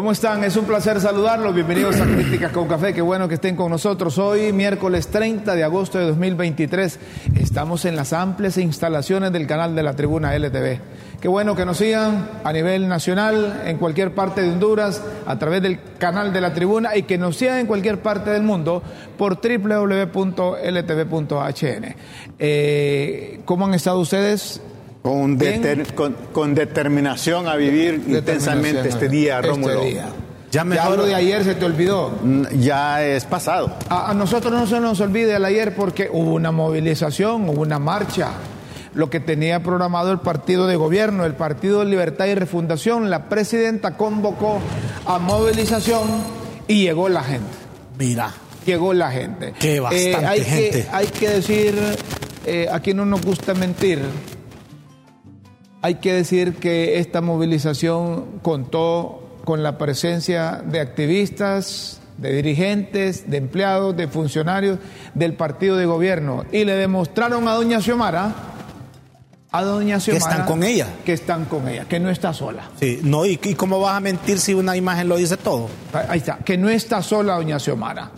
[0.00, 0.42] ¿Cómo están?
[0.44, 1.54] Es un placer saludarlos.
[1.54, 2.94] Bienvenidos a Críticas con Café.
[2.94, 4.16] Qué bueno que estén con nosotros.
[4.16, 6.98] Hoy, miércoles 30 de agosto de 2023,
[7.38, 10.78] estamos en las amplias instalaciones del canal de la Tribuna LTV.
[11.20, 15.60] Qué bueno que nos sigan a nivel nacional, en cualquier parte de Honduras, a través
[15.60, 18.82] del canal de la Tribuna y que nos sigan en cualquier parte del mundo
[19.18, 20.64] por www.ltv.hn.
[22.38, 24.62] Eh, ¿Cómo han estado ustedes?
[25.02, 29.82] Con, deter- con- con determinación a vivir intensamente este día, Este Rómulo.
[29.82, 30.06] día.
[30.52, 32.10] Ya lo de ayer se te olvidó.
[32.58, 33.72] Ya es pasado.
[33.88, 37.78] A, a nosotros no se nos olvide el ayer porque hubo una movilización, hubo una
[37.78, 38.32] marcha.
[38.92, 43.28] Lo que tenía programado el partido de gobierno, el Partido de Libertad y Refundación, la
[43.28, 44.58] presidenta convocó
[45.06, 46.02] a movilización
[46.66, 47.46] y llegó la gente.
[47.98, 48.32] Mira,
[48.66, 49.54] Llegó la gente.
[49.58, 50.70] Qué bastante hay gente.
[50.82, 51.74] Que, hay que decir,
[52.44, 54.00] eh, aquí no nos gusta mentir,
[55.82, 63.38] hay que decir que esta movilización contó con la presencia de activistas, de dirigentes, de
[63.38, 64.78] empleados, de funcionarios
[65.14, 68.34] del partido de gobierno y le demostraron a doña Xiomara,
[69.50, 70.86] a doña Xiomara están con ella.
[71.04, 72.68] que están con ella, que no está sola.
[72.78, 75.68] sí, no, ¿y, y cómo vas a mentir si una imagen lo dice todo?
[76.08, 78.10] Ahí está, que no está sola doña Xiomara.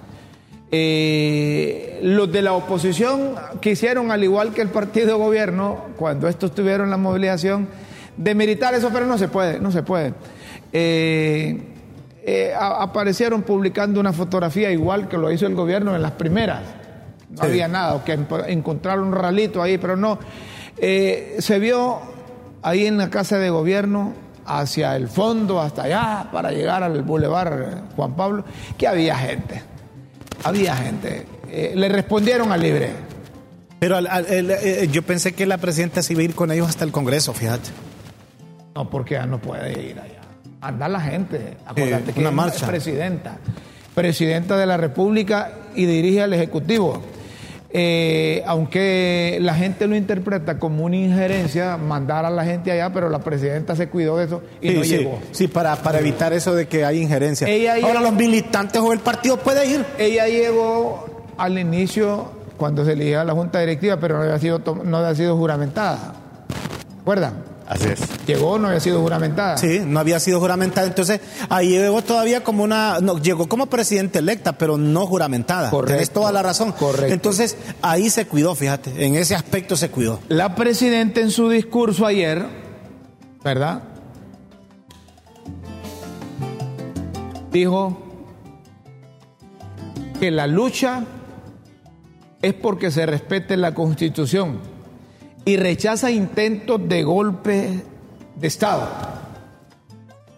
[0.74, 6.54] Eh, los de la oposición quisieron, al igual que el partido de gobierno, cuando estos
[6.54, 7.68] tuvieron la movilización,
[8.16, 10.14] demeritar eso, pero no se puede, no se puede.
[10.72, 11.62] Eh,
[12.24, 16.62] eh, a- aparecieron publicando una fotografía igual que lo hizo el gobierno en las primeras.
[17.30, 17.50] No Sí.
[17.50, 20.18] había nada, que encontraron un ralito ahí, pero no.
[20.78, 21.98] Eh, se vio
[22.62, 24.14] ahí en la casa de gobierno,
[24.46, 28.44] hacia el fondo, hasta allá, para llegar al bulevar Juan Pablo,
[28.78, 29.62] que había gente.
[30.44, 31.26] Había gente.
[31.50, 32.90] Eh, le respondieron al libre.
[33.78, 36.50] Pero al- al- el- eh, yo pensé que la presidenta se iba a ir con
[36.52, 37.70] ellos hasta el Congreso, fíjate.
[38.74, 40.20] No, porque ya no puede ir allá.
[40.60, 41.56] Anda la gente.
[41.66, 42.66] Acuérdate Eh, que una es marcha.
[42.66, 43.38] presidenta.
[43.94, 47.02] Presidenta de la República y dirige al Ejecutivo.
[47.74, 53.08] Eh, aunque la gente lo interpreta como una injerencia, mandar a la gente allá, pero
[53.08, 55.18] la presidenta se cuidó de eso y sí, no sí, llegó.
[55.30, 57.48] sí, para, para evitar eso de que hay injerencia.
[57.48, 59.86] Ella Ahora los militantes o el partido puede ir.
[59.98, 61.06] Ella llegó
[61.38, 65.36] al inicio cuando se eligía la Junta Directiva, pero no había sido, no había sido
[65.38, 66.14] juramentada.
[66.98, 67.51] ¿Recuerdan?
[67.72, 68.26] Así es.
[68.26, 69.56] Llegó, no había sido juramentada.
[69.56, 70.86] Sí, no había sido juramentada.
[70.86, 73.00] Entonces, ahí llegó todavía como una.
[73.00, 75.70] No, llegó como presidente electa, pero no juramentada.
[75.70, 75.92] Correcto.
[75.92, 76.72] Tienes toda la razón.
[76.72, 77.14] Correcto.
[77.14, 79.06] Entonces, ahí se cuidó, fíjate.
[79.06, 80.20] En ese aspecto se cuidó.
[80.28, 82.44] La presidenta en su discurso ayer,
[83.42, 83.84] ¿verdad?
[87.50, 88.02] Dijo
[90.20, 91.04] que la lucha
[92.42, 94.71] es porque se respete la constitución
[95.44, 97.82] y rechaza intentos de golpe
[98.36, 98.88] de Estado.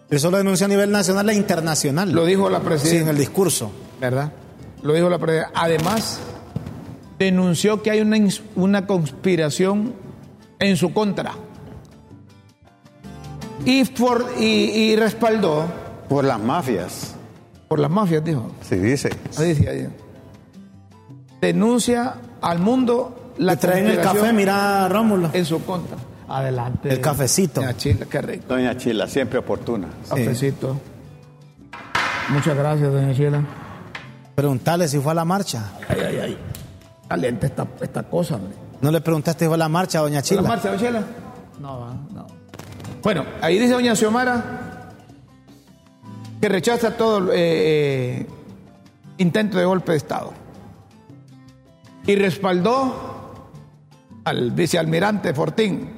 [0.09, 2.11] Eso lo denuncia a nivel nacional e internacional.
[2.11, 3.01] Lo dijo la Sí, presidenta.
[3.03, 3.71] en el discurso.
[3.99, 4.31] ¿verdad?
[4.83, 5.51] Lo dijo la presidenta.
[5.55, 6.19] Además,
[7.17, 8.17] denunció que hay una,
[8.55, 9.93] una conspiración
[10.59, 11.33] en su contra.
[13.65, 15.65] Y, for- y, y respaldó
[16.09, 17.15] Por las mafias,
[17.67, 18.51] por las mafias, dijo.
[18.61, 19.09] se dice.
[19.37, 19.87] Ahí decía ahí.
[21.41, 25.29] Denuncia al mundo la Le traen el café, mira, Rómulo.
[25.33, 25.97] en su contra.
[26.27, 26.89] Adelante.
[26.89, 27.61] El cafecito.
[27.61, 28.45] Doña Chila, qué rico.
[28.47, 29.87] Doña Chila, siempre oportuna.
[30.09, 30.75] Cafecito.
[32.29, 33.41] Muchas gracias, doña Chila.
[34.33, 35.71] Preguntarle si fue a la marcha.
[35.87, 36.37] Ay, ay, ay.
[37.07, 38.53] Caliente esta, esta cosa, hombre.
[38.81, 40.41] No le preguntaste si fue a la marcha, doña ¿La Chila.
[40.41, 41.03] marcha, doña Chela?
[41.59, 42.27] No, no.
[43.03, 44.43] Bueno, ahí dice doña Xiomara
[46.41, 48.27] que rechaza todo eh, eh,
[49.19, 50.33] intento de golpe de Estado.
[52.07, 53.14] Y respaldó
[54.25, 55.89] al vicealmirante Fortín,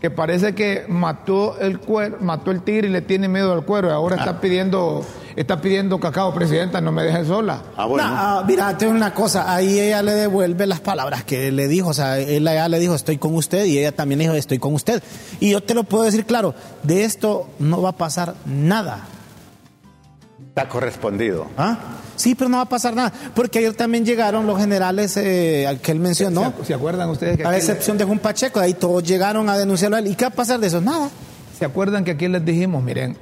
[0.00, 3.88] que parece que mató el cuero, mató el tigre y le tiene miedo al cuero.
[3.88, 5.04] y Ahora está pidiendo,
[5.34, 7.62] está pidiendo cacao, presidenta, no me dejes sola.
[7.76, 8.08] Ah, bueno.
[8.08, 11.66] No, ah, mira, te digo una cosa, ahí ella le devuelve las palabras que le
[11.66, 14.58] dijo, o sea, él allá le dijo estoy con usted y ella también dijo estoy
[14.58, 15.02] con usted.
[15.40, 16.54] Y yo te lo puedo decir claro,
[16.84, 19.06] de esto no va a pasar nada.
[20.48, 21.48] Está correspondido.
[21.58, 21.78] ¿ah?
[22.16, 23.12] Sí, pero no va a pasar nada.
[23.34, 26.52] Porque ayer también llegaron los generales eh, que él mencionó.
[26.60, 29.56] ¿Se, se acuerdan ustedes que A aquí excepción de Juan Pacheco, ahí todos llegaron a
[29.56, 30.08] denunciarlo a él.
[30.08, 30.80] ¿Y qué va a pasar de eso?
[30.80, 31.10] Nada.
[31.58, 33.16] ¿Se acuerdan que aquí les dijimos, miren,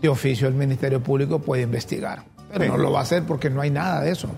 [0.00, 2.24] de oficio el Ministerio Público puede investigar?
[2.52, 4.28] Pero no lo va a hacer porque no hay nada de eso.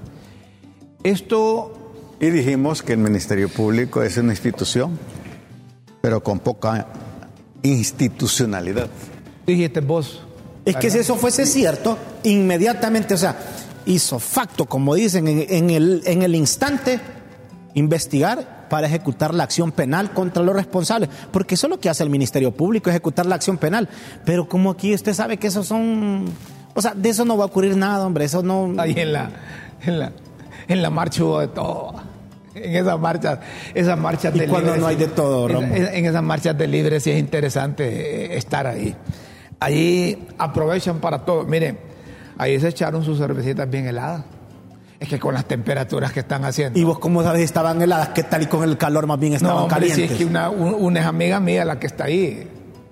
[1.03, 1.73] Esto,
[2.21, 4.99] Y dijimos que el Ministerio Público es una institución,
[6.01, 6.87] pero con poca
[7.63, 8.89] institucionalidad.
[9.47, 10.23] dijiste vos.
[10.65, 13.37] Es que si eso fuese cierto, inmediatamente, o sea,
[13.87, 17.01] hizo facto, como dicen, en, en el, en el instante,
[17.75, 21.11] investigar para ejecutar la acción penal contra los responsables.
[21.31, 23.89] Porque eso es lo que hace el Ministerio Público, ejecutar la acción penal.
[24.25, 26.25] Pero como aquí usted sabe que esos son...
[26.75, 28.25] O sea, de eso no va a ocurrir nada, hombre.
[28.25, 28.73] Eso no...
[28.79, 29.31] Ahí en la,
[29.85, 30.13] en la,
[30.69, 31.95] en la marcha hubo de todo.
[32.55, 33.39] En esas marchas,
[33.75, 35.51] esas marchas ¿Y de cuando libres, no hay de todo?
[35.51, 37.85] En, en esas marchas de libres sí es interesante
[38.35, 38.95] eh, estar ahí.
[39.61, 41.45] Ahí aprovechan para todo.
[41.45, 41.79] Miren,
[42.39, 44.25] ahí se echaron sus cervecitas bien heladas.
[45.01, 46.79] Es que con las temperaturas que están haciendo.
[46.79, 48.43] Y vos, como sabes, estaban heladas, ¿qué tal?
[48.43, 50.13] Y con el calor más bien estaban no, hombre, calientes.
[50.13, 52.49] es que una, un- una es amiga mía la que está ahí.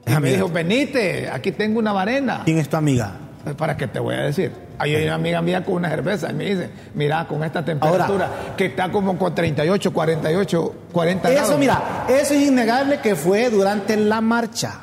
[0.07, 2.43] Y me dijo, venite, aquí tengo una varena.
[2.45, 3.13] ¿Quién es tu amiga?
[3.57, 4.51] ¿Para qué te voy a decir?
[4.77, 8.29] Ahí hay una amiga mía con una cerveza y me dice, mira, con esta temperatura
[8.57, 11.49] que está como con 38, 48, 40 grados.
[11.49, 14.81] Eso, mira, eso es innegable que fue durante la marcha.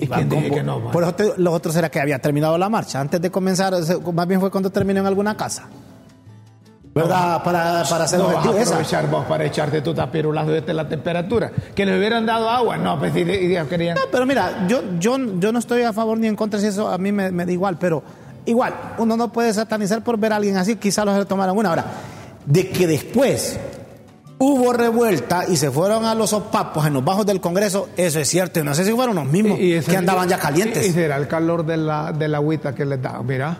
[0.00, 0.90] ¿Y dice que no?
[0.90, 3.00] Por eso te- los otros era que había terminado la marcha.
[3.00, 3.74] Antes de comenzar,
[4.12, 5.68] más bien fue cuando terminó en alguna casa.
[6.94, 7.44] ¿Verdad?
[7.44, 11.52] para, para hacer no vas a aprovechar vos para echarte tu tapirulazo de la temperatura.
[11.74, 12.76] Que le hubieran dado agua.
[12.76, 13.94] No, pues si querían...
[13.94, 16.88] No, pero mira, yo, yo, yo no estoy a favor ni en contra si eso
[16.88, 18.02] a mí me, me da igual, pero
[18.46, 21.68] igual, uno no puede satanizar por ver a alguien así, quizás los tomaron una.
[21.68, 21.84] Ahora,
[22.46, 23.60] de que después
[24.38, 28.28] hubo revuelta y se fueron a los sopapos en los bajos del Congreso, eso es
[28.28, 30.86] cierto, y no sé si fueron los mismos ese- que andaban ya calientes.
[30.86, 33.20] Y, y será el calor de la, de la agüita que les da.
[33.22, 33.58] Mira,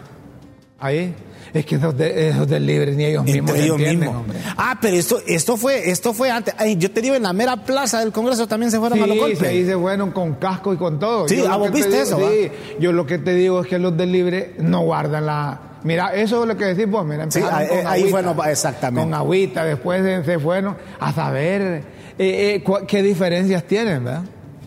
[0.79, 1.15] ahí.
[1.55, 4.17] Es que esos, de, esos del libre ni ellos mismos Entre ellos mismos.
[4.17, 4.39] hombre.
[4.59, 6.55] Ah, pero esto, esto fue, esto fue antes.
[6.59, 9.15] Ay, yo te digo, en la mera plaza del Congreso también se fueron a los
[9.15, 9.39] Sí, golpes.
[9.39, 11.27] sí, ahí se fueron con casco y con todo.
[11.27, 13.79] Sí, Yo ah, vos viste digo- eso, Sí, yo lo que te digo es que
[13.79, 15.61] los del libre no guardan la...
[15.85, 18.45] Mira, eso es lo que decís vos, mira, Sí, ahí- con ahí agüita, fue, no,
[18.45, 19.01] exactamente.
[19.03, 21.83] Con agüita, después se, fueron a saber eh,
[22.19, 24.23] eh, cua- qué diferencias tienen, ¿verdad?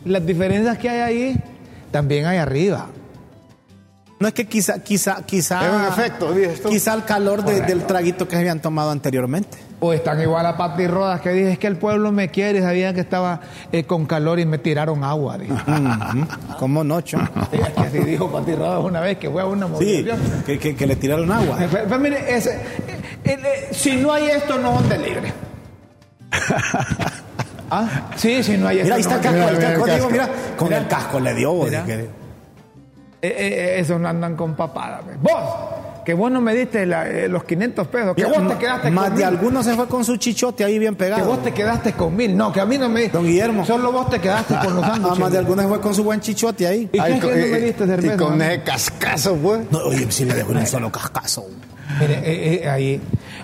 [0.05, 1.43] Las diferencias que hay ahí,
[1.91, 2.87] también hay arriba.
[4.19, 5.65] No es que quizá, quizá, quizá.
[5.67, 6.69] Es un efecto, dices tú.
[6.69, 9.57] Quizá el calor de- del traguito que se habían tomado anteriormente.
[9.83, 12.94] O están igual a Pati Rodas que dije, es que el pueblo me quiere, sabían
[12.94, 13.39] que estaba
[13.72, 15.39] eh, con calor y me tiraron agua.
[15.39, 15.54] dije.
[16.60, 17.18] ¿Cómo nocho?
[17.51, 20.44] Sí, es que así dijo Pati Rodas una vez que fue a una Sí, movilización.
[20.45, 21.56] que, que- que le tiraron agua.
[21.57, 25.33] Pero, pero mire, ese- eh, eh, si no hay esto, no son de libre.
[27.72, 27.88] ¿Ah?
[28.18, 28.86] Sí, si no hay esto.
[28.86, 30.78] Mira, ahí está el casco, el casco, digo, mira, con Mira.
[30.81, 31.54] el casco le dio.
[31.54, 32.07] vos, Eh, eh,
[33.24, 35.01] eh, esos no andan con papada.
[35.04, 35.19] pues.
[35.22, 35.42] Vos,
[36.06, 39.06] que vos no me diste la- eh, los 500 pesos, que vos te quedaste Más
[39.06, 39.25] con de mil.
[39.25, 41.25] algunos se fue con su chichote ahí bien Que pegado.
[41.25, 42.36] vos te quedaste con mil.
[42.36, 43.65] No, que a mí no me Don Guillermo.
[43.65, 45.19] Solo vos te quedaste con los Ah, sándwiches.
[45.19, 46.89] más de algunos se fue con su buen chichote ahí.
[46.92, 48.18] ¿Y qué Ay, que con- no me y- diste y cerveza?
[48.18, 48.44] con no?
[48.44, 49.62] ese cascazo, pues.
[49.71, 51.45] No, oye, si le dejó un solo cascazo.
[52.00, 53.01] Mire, eh, eh, ahí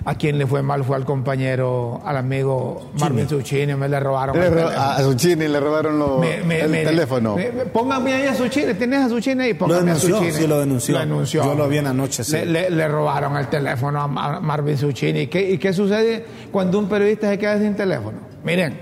[0.09, 4.39] a quien le fue mal fue al compañero, al amigo Marvin Zucchini, me le robaron
[4.39, 7.35] Le ro- a su chini le robaron lo- Me- me- el me- teléfono.
[7.35, 9.51] me- me- póngame ahí a Zucchini, ¿tienes a Zucchini ahí?
[9.53, 10.31] Lo Póngame a Zucchini.
[10.31, 10.93] sí, lo denunció.
[10.93, 11.43] Lo denunció.
[11.43, 12.31] Yo lo vi en la noche, sí.
[12.31, 15.19] Le, le- le robaron el teléfono a Mar- Marvin Zucchini.
[15.23, 18.19] ¿Y qué, ¿Y qué sucede cuando un periodista se queda sin teléfono?
[18.45, 18.79] Miren,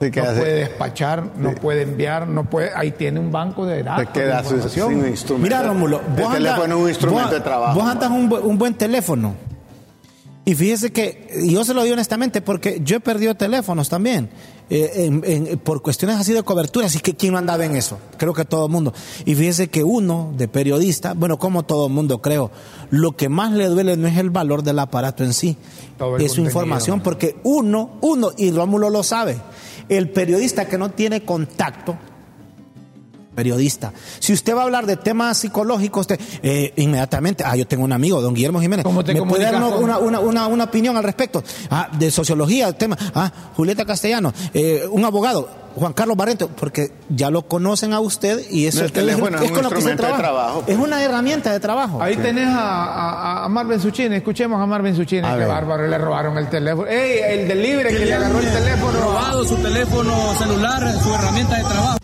[0.00, 4.06] no puede despachar, no puede enviar, no puede, ahí tiene un banco de datos.
[4.06, 4.88] Se queda de sin, información.
[4.88, 5.42] sin instrumento.
[5.56, 7.78] Mira, Rómulo, el vos es un instrumento vos- de trabajo.
[7.78, 9.34] Vos andas un, un buen teléfono.
[10.48, 14.30] Y fíjese que, y yo se lo digo honestamente, porque yo he perdido teléfonos también,
[14.70, 17.98] eh, en- en- por cuestiones así de cobertura, así que ¿quién no andaba en eso?
[18.16, 18.94] Creo que todo el mundo.
[19.24, 22.52] Y fíjese que uno, de periodista, bueno, como todo el mundo creo,
[22.90, 25.56] lo que más le duele no es el valor del aparato en sí,
[26.24, 29.38] es su información, porque uno, uno, y Rómulo lo sabe,
[29.88, 31.98] el periodista que no tiene contacto,
[33.36, 33.92] periodista.
[34.18, 37.92] Si usted va a hablar de temas psicológicos, usted, eh, inmediatamente, ah, yo tengo un
[37.92, 41.04] amigo, don Guillermo Jiménez, ¿Cómo te ¿me puede dar una, una, una, una opinión al
[41.04, 41.44] respecto?
[41.70, 47.30] Ah, de sociología, tema, ah, Julieta Castellano, eh, un abogado, Juan Carlos Barrento, porque ya
[47.30, 50.22] lo conocen a usted y eso El teléfono es un con lo que de trabaja.
[50.22, 50.64] trabajo.
[50.66, 52.00] Es una herramienta de trabajo.
[52.00, 55.48] Ahí tenés a, a- a Marvin Zucchini, escuchemos a Marvin Zucchini, A qué ver.
[55.48, 56.88] bárbaro, le robaron el teléfono.
[56.88, 58.98] ¡Ey, el del libre que le agarró el teléfono!
[59.00, 61.98] robado su teléfono celular, su herramienta de trabajo.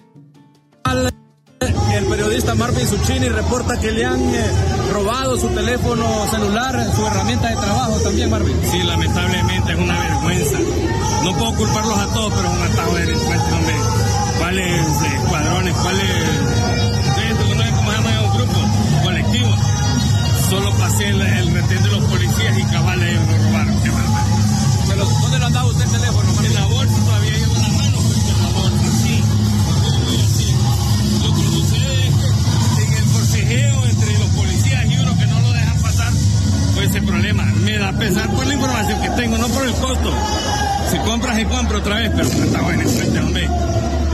[2.03, 4.51] El periodista Marvin Suchini reporta que le han eh,
[4.93, 8.57] robado su teléfono celular, su herramienta de trabajo también, Marvin.
[8.71, 10.59] Sí, lamentablemente es una vergüenza.
[11.23, 13.75] No puedo culparlos a todos, pero es un atajo de delincuentes, hombre.
[14.39, 16.63] ¿Cuáles eh, escuadrones, cuáles...
[16.73, 16.93] No.
[20.51, 23.81] Solo pasé el, el retén de los policías y cabales lo robaron.
[23.81, 23.91] Qué
[25.23, 25.39] ¿Dónde
[37.03, 37.45] pues problema.
[37.65, 40.13] Me da pesar por la información que tengo, no por el costo.
[40.91, 43.49] Si compras y compro otra vez, pero está bueno, enfrente, hombre.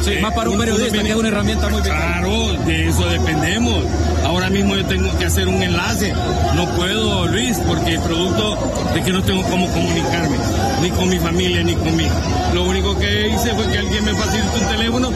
[0.02, 1.83] Sí, Más para un periodista que es una herramienta muy.
[1.83, 3.85] Claro, de eso dependemos.
[4.25, 6.12] Ahora mismo yo tengo que hacer un enlace.
[6.54, 10.37] No puedo, Luis, porque el producto de que no tengo cómo comunicarme,
[10.83, 12.14] ni con mi familia, ni conmigo.
[12.54, 15.11] Lo único que hice fue que alguien me facilitó un teléfono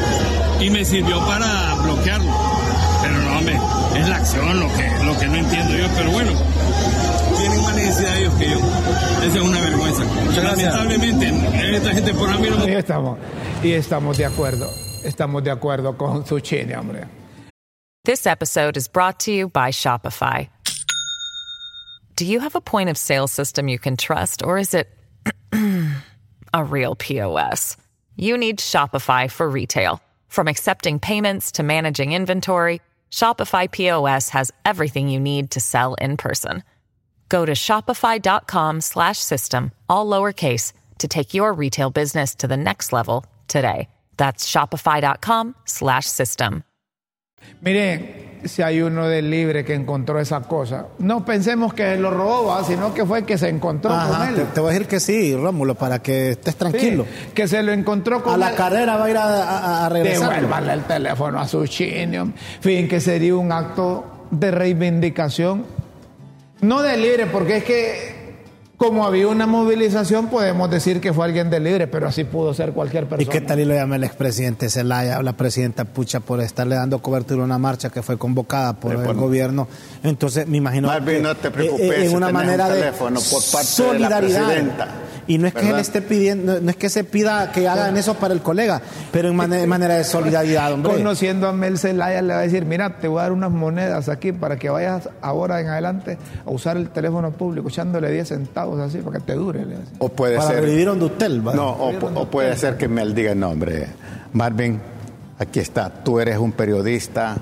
[0.61, 2.31] y me sirvió para bloquearlo.
[3.03, 3.59] Pero no, hombre,
[3.99, 5.87] es la acción lo que, lo que no entiendo yo.
[5.97, 6.33] Pero bueno,
[7.43, 8.59] tienen más necesidad ellos que yo.
[8.59, 10.05] Esa es una vergüenza.
[10.05, 10.75] gracias.
[10.75, 13.19] Lamentablemente, esta gente por mí no me Y estamos,
[13.63, 14.71] y estamos de acuerdo.
[15.05, 17.07] Estamos de acuerdo con Zucchini, hombre.
[18.05, 20.49] This episode is brought to you by Shopify.
[22.17, 24.89] Do you have a point of sale system you can trust, or is it
[26.55, 27.77] a real POS?
[28.17, 30.01] You need Shopify for retail.
[30.29, 32.81] From accepting payments to managing inventory,
[33.11, 36.63] Shopify POS has everything you need to sell in person.
[37.33, 42.93] Go to shopify.com slash system, all lowercase, to take your retail business to the next
[42.93, 43.89] level today.
[44.19, 46.63] That's shopify.com slash system.
[47.63, 52.63] Miren, si hay uno del libre que encontró esa cosa, no pensemos que lo robó,
[52.65, 54.35] sino que fue que se encontró con Ajá, él.
[54.37, 57.07] te, te voy a decir que sí, Rómulo, para que estés Sí, tranquilo.
[57.35, 58.57] que se lo encontró con A la él.
[58.57, 60.29] carrera va a ir a, a, a regresar.
[60.35, 62.33] Devuélvale el teléfono a su chino.
[62.61, 65.65] Fin, que sería un acto de reivindicación.
[66.63, 68.23] No de libre, porque es que
[68.77, 72.73] como había una movilización, podemos decir que fue alguien de libre, pero así pudo ser
[72.73, 73.31] cualquier ¿Y persona.
[73.31, 77.01] qué tal y lo llama el expresidente Zelaya o la presidenta Pucha por estarle dando
[77.01, 79.69] cobertura a una marcha que fue convocada por el gobierno?
[80.03, 82.73] Entonces, me imagino Marvin, que, no te eh, preocupes, eh, en si una manera un
[82.75, 84.47] de teléfono por parte de la solidaridad.
[84.47, 84.89] presidenta,
[85.35, 88.15] y no es que él esté pidiendo, no es que se pida que hagan eso
[88.15, 88.81] para el colega,
[89.13, 90.95] pero en mane- manera de solidaridad, hombre.
[90.95, 94.09] Conociendo a Mel Zelaya le va a decir, mira, te voy a dar unas monedas
[94.09, 98.81] aquí para que vayas ahora en adelante a usar el teléfono público, echándole 10 centavos
[98.81, 99.65] así para que te dure.
[99.99, 100.61] O puede para ser.
[100.65, 101.55] revivir donde usted va.
[101.55, 103.87] No, o, o puede ser que me diga, no, hombre,
[104.33, 104.81] Marvin,
[105.39, 107.37] aquí está, tú eres un periodista,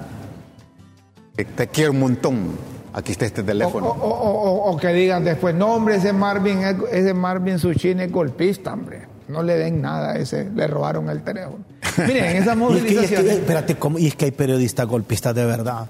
[1.37, 2.80] que te quiero un montón.
[2.93, 3.87] Aquí está este teléfono.
[3.89, 8.03] o- o- o- o que digan después, no hombre, ese Marvin, es- ese Marvin Suchini
[8.05, 9.03] es golpista, hombre.
[9.29, 11.59] No le den nada a ese, le robaron el teléfono.
[11.99, 13.33] Miren, en esas Y es que, y es que- movilizaciones...
[13.35, 13.99] espérate, ¿cómo?
[13.99, 15.87] y es que hay periodistas golpistas de verdad.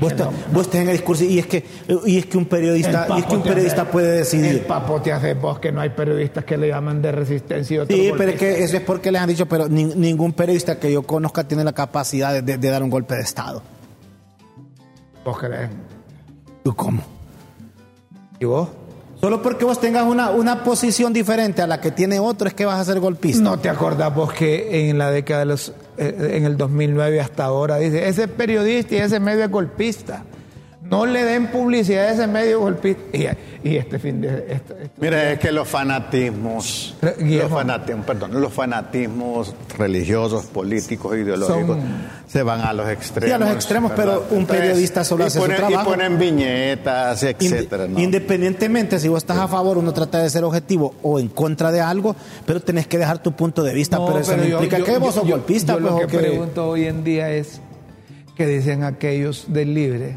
[0.00, 0.32] Vos, no.
[0.52, 1.64] vos estás en el discurso y es que
[2.04, 4.66] y es que un periodista El y es que un periodista hace- puede El decidir.
[4.66, 7.96] papo te hace vos que no hay periodistas que le llaman de resistencia y otros
[7.96, 10.90] Sí, pero es que eso es porque les han dicho, pero ni- ningún periodista que
[10.92, 13.62] yo conozca tiene la capacidad de, de- de dar un golpe de Estado.
[15.24, 15.68] ¿Vos crees?
[16.62, 17.02] ¿Tú cómo?
[18.38, 18.68] ¿Y vos?
[19.20, 22.64] Solo porque vos tengas una, una posición diferente a la que tiene otro es que
[22.64, 23.42] vas a ser golpista.
[23.42, 25.72] ¿No te acordás vos que en la década de los...
[25.96, 30.22] eh, en el 2009 hasta ahora, dice, ese periodista y ese medio es golpista.
[30.90, 33.02] No le den publicidad a ese medio golpista.
[33.16, 33.28] Y,
[33.68, 34.28] y este fin de...
[34.48, 41.76] este- este- Mira, es que los fanatismos, los fanatismos, perdón, los fanatismos religiosos, políticos, ideológicos,
[41.76, 43.28] Son- se van a los extremos.
[43.28, 45.90] Sí, a los extremos, pero un periodista solo y hace su ponen- trabajo.
[45.90, 47.86] Y ponen viñetas, etcétera.
[47.86, 47.98] ¿no?
[48.00, 51.80] Independientemente, si vos estás a favor, uno trata de ser objetivo o en contra de
[51.80, 52.16] algo,
[52.46, 53.98] pero tenés que dejar tu punto de vista.
[53.98, 55.74] No, pero eso no yo- implica yo- que vos yo- sos yo- golpista.
[55.74, 57.60] yo lo pues, que que- pregunto hoy en día es
[58.36, 60.16] que dicen aquellos del libre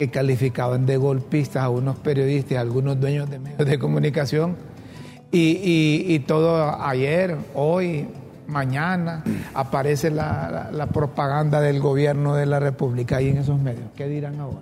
[0.00, 4.56] que calificaban de golpistas a unos periodistas, a algunos dueños de medios de comunicación
[5.30, 8.06] y, y- y todo ayer, hoy,
[8.46, 13.84] mañana aparece la, la- la propaganda del gobierno de la República ahí en esos medios.
[13.94, 14.60] ¿Qué dirán ahora?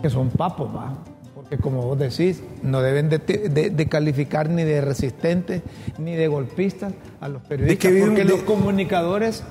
[0.00, 0.94] Que son papos, va.
[1.34, 5.62] Porque como vos decís, no deben de, de- de calificar ni de resistentes
[5.98, 7.78] ni de golpistas a los periodistas.
[7.82, 9.42] que vive un- porque de- los comunicadores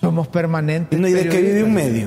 [0.00, 0.96] somos permanentes.
[1.00, 2.06] No, ¿Y de qué vive un medio?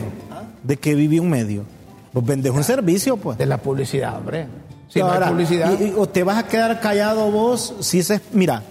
[0.63, 1.63] ¿De qué vive un medio?
[2.13, 3.37] Vos vendes un servicio, pues.
[3.37, 4.47] De la publicidad, hombre.
[4.87, 5.79] Si no Ahora, hay publicidad.
[5.79, 8.63] y- y- o te vas a quedar callado vos si se, mira,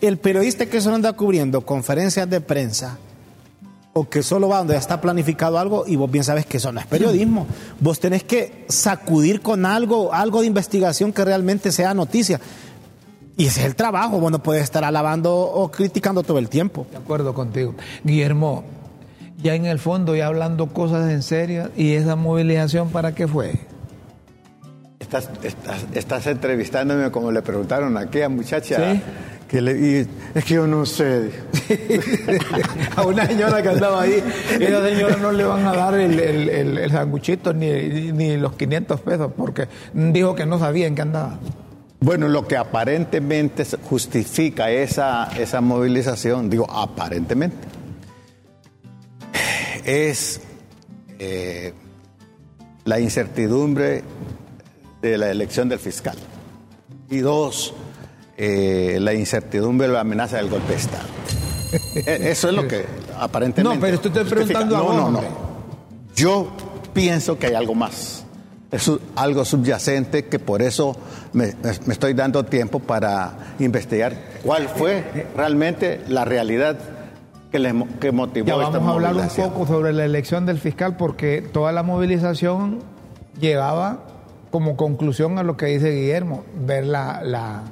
[0.00, 2.96] el periodista que solo anda cubriendo conferencias de prensa
[3.92, 6.70] o que solo va donde ya está planificado algo y vos bien sabes que eso
[6.70, 7.46] no es periodismo.
[7.80, 12.40] Vos tenés que sacudir con algo, algo de investigación que realmente sea noticia.
[13.36, 16.86] Y ese es el trabajo, vos no puedes estar alabando o criticando todo el tiempo.
[16.92, 17.74] De acuerdo contigo.
[18.04, 18.62] Guillermo,
[19.38, 23.54] ya en el fondo, ya hablando cosas en serio, ¿y esa movilización para qué fue?
[25.00, 28.92] Estás, estás, estás entrevistándome como le preguntaron a aquella muchacha.
[28.94, 29.00] Sí.
[29.48, 31.30] Que le, y es que yo no sé.
[32.96, 34.22] a una señora que andaba ahí,
[34.60, 38.52] esa señora no le van a dar el, el, el- el sanguchito ni, ni los
[38.56, 41.38] 500 pesos porque dijo que no sabía en qué andaba.
[42.00, 47.56] Bueno, lo que aparentemente justifica esa, esa movilización, digo aparentemente,
[49.88, 50.42] es
[51.18, 51.72] eh,
[52.84, 54.02] la incertidumbre
[55.00, 56.16] de la elección del fiscal.
[57.08, 57.72] Y dos,
[58.36, 61.08] eh, la incertidumbre o la amenaza del golpe de Estado.
[61.94, 62.84] E, eso es lo que
[63.18, 63.74] aparentemente.
[63.74, 65.22] No, pero esto estoy preguntando a No, no, no.
[66.14, 66.50] Yo
[66.92, 68.24] pienso que hay algo más.
[68.70, 70.94] Es algo subyacente que por eso
[71.32, 71.54] me,
[71.86, 76.97] me estoy dando tiempo para investigar cuál fue realmente la realidad
[77.50, 80.46] que, le, mo- que motivó Ya esta vamos a hablar un poco sobre la elección
[80.46, 82.80] del fiscal porque toda la movilización
[83.40, 84.04] llevaba
[84.50, 87.20] como conclusión a lo que dice Guillermo, ver la...
[87.22, 87.62] la-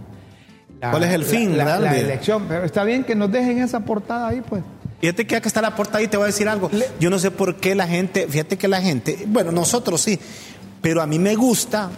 [0.80, 2.44] la- ¿Cuál es el fin, la, la- elección.
[2.48, 4.62] Pero está bien que nos dejen esa portada ahí, pues.
[5.00, 6.70] Fíjate que acá está la puerta ahí, te voy a decir algo.
[7.00, 10.18] Yo no sé por qué la gente, fíjate que la gente, bueno, nosotros sí,
[10.80, 11.90] pero a mí me gusta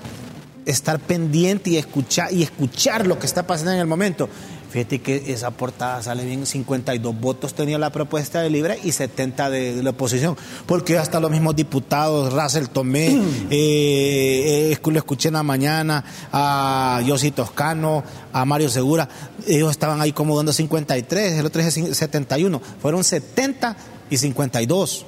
[0.66, 4.28] estar pendiente y escuchar, y escuchar lo que está pasando en el momento.
[4.70, 9.48] Fíjate que esa portada sale bien, 52 votos tenía la propuesta de Libre y 70
[9.48, 13.08] de, de la oposición, porque hasta los mismos diputados, Russell Tomé,
[13.50, 19.08] eh, eh, lo escuché en la mañana, a Yossi Toscano, a Mario Segura,
[19.46, 23.76] ellos estaban ahí como dando 53, el otro es 71, fueron 70
[24.10, 25.06] y 52.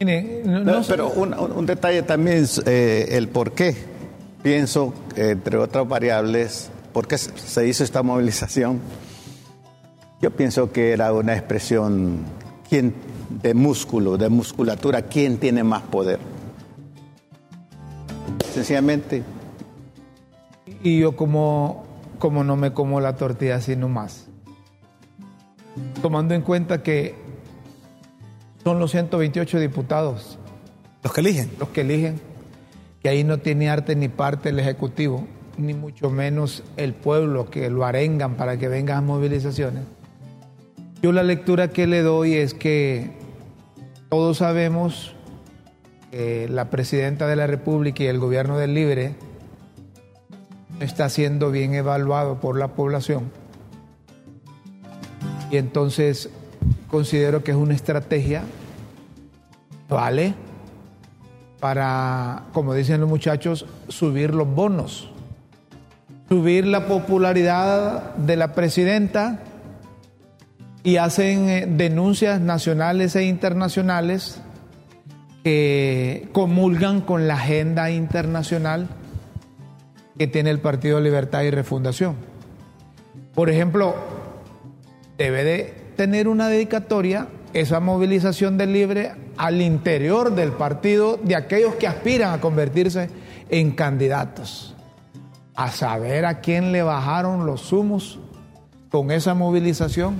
[0.00, 3.76] Mire, no- No, no sé- pero un, detalle también es eh, el por qué.
[4.42, 8.80] Pienso, entre otras variables, por qué se- hizo esta movilización.
[10.22, 12.20] Yo pienso que era una expresión
[12.70, 12.94] ¿quién,
[13.42, 16.18] de músculo, de musculatura, quién tiene más poder.
[18.52, 19.22] Sencillamente,
[20.82, 21.84] Y yo como,
[22.18, 24.26] como no me como la tortilla así nomás.
[26.00, 27.14] Tomando en cuenta que
[28.62, 30.38] son los 128 diputados
[31.02, 31.50] Los que eligen.
[31.58, 32.20] los que eligen,
[33.02, 37.70] que ahí no tiene arte ni parte el Ejecutivo, ni mucho menos el pueblo que
[37.70, 39.84] lo arengan para que vengan a movilizaciones.
[41.02, 43.10] Yo la lectura que le doy es que
[44.08, 45.14] todos sabemos
[46.10, 49.14] que la presidenta de la República y el gobierno del Libre
[50.80, 53.30] está siendo bien evaluado por la población.
[55.50, 56.30] Y entonces
[56.88, 58.42] considero que es una estrategia,
[59.88, 60.34] ¿vale?
[61.60, 65.10] Para, como dicen los muchachos, subir los bonos,
[66.34, 69.38] subir la popularidad de la presidenta
[70.82, 74.40] y hacen eh, denuncias nacionales e internacionales
[75.44, 78.88] que comulgan con la agenda internacional
[80.18, 82.16] que tiene el Partido Libertad y Refundación.
[83.32, 83.94] Por ejemplo,
[85.16, 91.76] debe de tener una dedicatoria esa movilización del libre al interior del partido de aquellos
[91.76, 93.08] que aspiran a convertirse
[93.50, 94.73] en candidatos.
[95.54, 98.18] A saber a quién le bajaron los humos
[98.90, 100.16] con esa movilización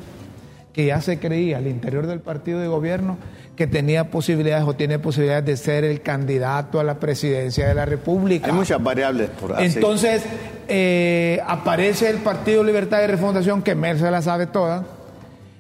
[0.73, 3.17] que ya se creía al interior del partido de gobierno
[3.57, 7.87] que tenía posibilidades o tiene posibilidades de ser el candidato a la presidencia de la
[7.87, 8.47] República.
[8.47, 9.67] hay muchas variables por así.
[9.67, 10.25] Entonces,
[10.67, 14.85] eh, aparece el Partido Libertad y Refundación, que Mel se la sabe toda,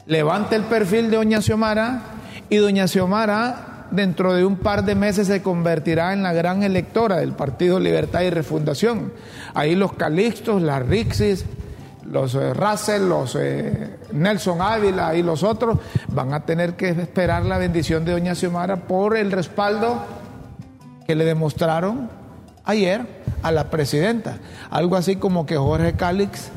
[0.06, 2.02] levanta el perfil de Doña Xiomara
[2.48, 7.16] y Doña Xiomara dentro de un par de meses se convertirá en la gran electora
[7.16, 9.12] del Partido Libertad y Refundación.
[9.54, 11.44] Ahí los Calixtos, las Rixis,
[12.04, 15.78] los eh, Russell, los eh, Nelson Ávila y los otros
[16.08, 20.02] van a tener que esperar la bendición de Doña Xiomara por el respaldo
[21.06, 22.10] que le demostraron
[22.64, 23.06] ayer
[23.42, 24.38] a la presidenta.
[24.70, 26.50] Algo así como que Jorge Calix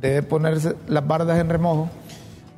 [0.00, 1.90] debe ponerse las bardas en remojo.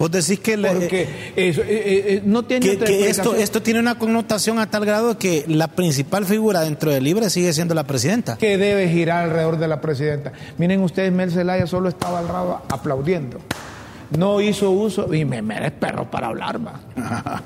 [0.03, 3.37] Vos decís que, le- Porque eso, eh, eh, eh, no tiene que, otra que esto,
[3.37, 7.53] esto tiene una connotación a tal grado que la principal figura dentro del Libre sigue
[7.53, 8.37] siendo la presidenta.
[8.37, 10.33] que debe girar alrededor de la presidenta.
[10.59, 13.39] Miren ustedes, Mel Zelaya solo estaba al lado aplaudiendo.
[14.19, 16.81] No hizo uso, y me, me eres perro para hablar, va.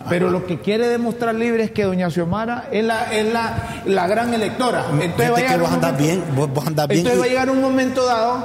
[0.08, 4.06] Pero lo que quiere demostrar libre es que doña Xiomara es la, es la, la
[4.06, 4.86] gran electora.
[4.92, 7.00] Entonces va a Fíjate que llegar vos un andás momento- bien, vos, vos andás bien.
[7.00, 8.44] Entonces va a llegar un momento dado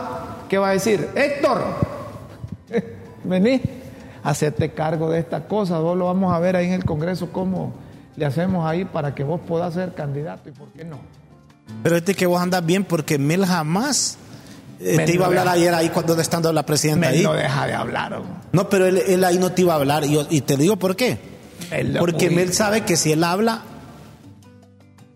[0.49, 1.63] que va a decir, Héctor,
[3.23, 3.61] vení,
[4.23, 7.73] hacerte cargo de esta cosa, vos lo vamos a ver ahí en el Congreso cómo
[8.15, 10.99] le hacemos ahí para que vos puedas ser candidato y por qué no.
[11.83, 14.17] Pero este que vos andás bien porque Mel jamás
[14.79, 15.55] eh, te iba a hablar deja.
[15.55, 17.23] ayer ahí cuando estando la presidenta Mel ahí.
[17.23, 18.13] no deja de hablar.
[18.13, 18.33] hombre.
[18.51, 20.03] No, pero él, él ahí no te iba a hablar.
[20.05, 21.17] Y, y te digo por qué.
[21.71, 22.29] Él Porque.
[22.29, 23.61] Mel sabe que si él habla,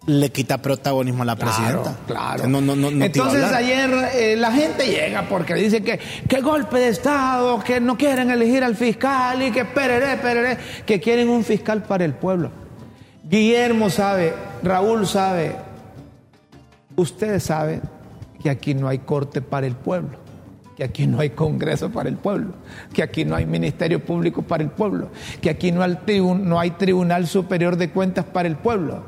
[0.08, 1.96] le quita protagonismo a la presidenta.
[2.06, 2.48] Claro.
[2.48, 6.90] No, no, no, Entonces ayer eh, la gente llega porque dice que, que golpe de
[6.90, 11.84] Estado, que no quieren elegir al fiscal y que pereré, pereré, que quieren un fiscal
[11.84, 12.52] para el pueblo.
[13.24, 15.56] Guillermo sabe, Raúl sabe,
[16.96, 17.82] usted sabe
[18.42, 20.20] que aquí no hay corte para el pueblo,
[20.76, 22.54] que aquí no hay Congreso para el pueblo,
[22.94, 25.10] que aquí no hay Ministerio Público para el pueblo,
[25.42, 25.98] que aquí no hay,
[26.42, 29.04] no hay Tribunal Superior de Cuentas para el pueblo,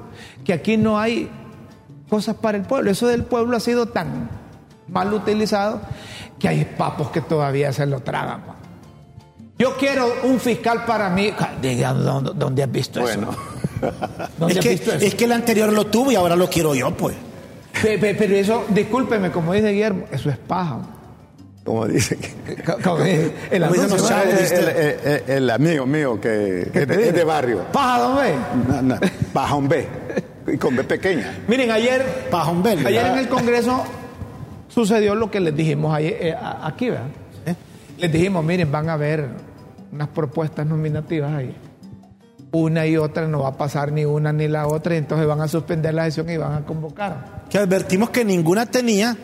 [0.46, 1.30] que aquí no hay
[2.10, 2.90] cosas para el pueblo.
[2.92, 4.30] Eso del pueblo ha sido tan
[4.88, 5.82] mal utilizado
[6.40, 8.42] que hay papos que todavía se lo tragan.
[9.60, 11.34] Yo quiero un fiscal para mí.
[11.62, 13.32] Diga, ¿dónde, has visto bueno.
[14.48, 14.48] eso?
[14.48, 17.16] es, que, es que el anterior lo tuvo y ahora lo quiero yo, pues.
[17.82, 20.82] Pero, eso, discúlpeme, como dice Guillermo, eso es paja.
[21.68, 22.18] Como dice
[23.52, 23.64] el,
[25.28, 27.66] el, amigo mío que, es, de, barrio.
[27.74, 28.34] Paja, don B.
[28.84, 28.96] No,
[29.34, 29.86] paja, un B.
[30.48, 31.40] Y con B pequeña.
[31.46, 32.30] Miren, ayer.
[32.32, 32.72] Paja, un B.
[32.86, 33.84] Ayer en el Congreso
[34.70, 37.08] sucedió lo que les dijimos ayer, eh, aquí, ¿verdad?
[37.98, 39.28] Les dijimos, miren, van a haber
[39.92, 41.54] unas propuestas nominativas ahí.
[42.54, 45.42] Una y otra no va a pasar ni una ni la otra, y entonces van
[45.42, 47.44] a suspender la sesión y van a convocar.
[47.50, 49.18] Que advertimos que ninguna tenía.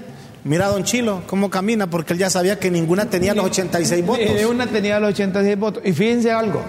[0.46, 4.26] Mira, don Chilo, cómo camina, porque él ya sabía que ninguna tenía los 86 votos.
[4.36, 5.84] Ni una tenía los 86 votos.
[5.86, 6.62] Y fíjense algo: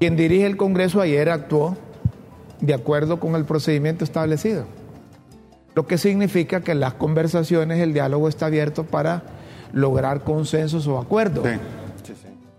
[0.00, 1.76] quien dirige el Congreso ayer actuó
[2.60, 4.64] de acuerdo con el procedimiento establecido.
[5.74, 9.22] Lo que significa que las conversaciones, el diálogo está abierto para
[9.74, 11.46] lograr consensos o acuerdos.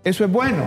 [0.04, 0.62] Eso es bueno.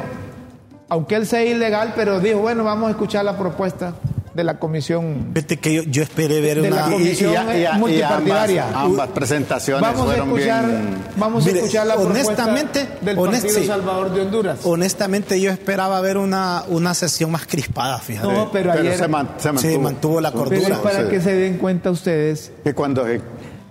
[0.89, 3.93] Aunque él sea ilegal, pero dijo, bueno, vamos a escuchar la propuesta
[4.33, 5.33] de la comisión.
[5.33, 7.33] Vete que yo, yo esperé ver de una la comisión
[7.77, 8.67] multipartidaria.
[8.73, 10.97] ambas, presentaciones vamos fueron a escuchar, bien.
[11.17, 14.59] Vamos a escuchar la honestamente, propuesta del Partido Salvador de Honduras.
[14.63, 18.31] Honestamente, yo esperaba ver una, una sesión más crispada, fíjate.
[18.31, 20.61] No, pero, ayer se, mantuvo, la cordura.
[20.63, 23.05] Pero para que se den cuenta ustedes que cuando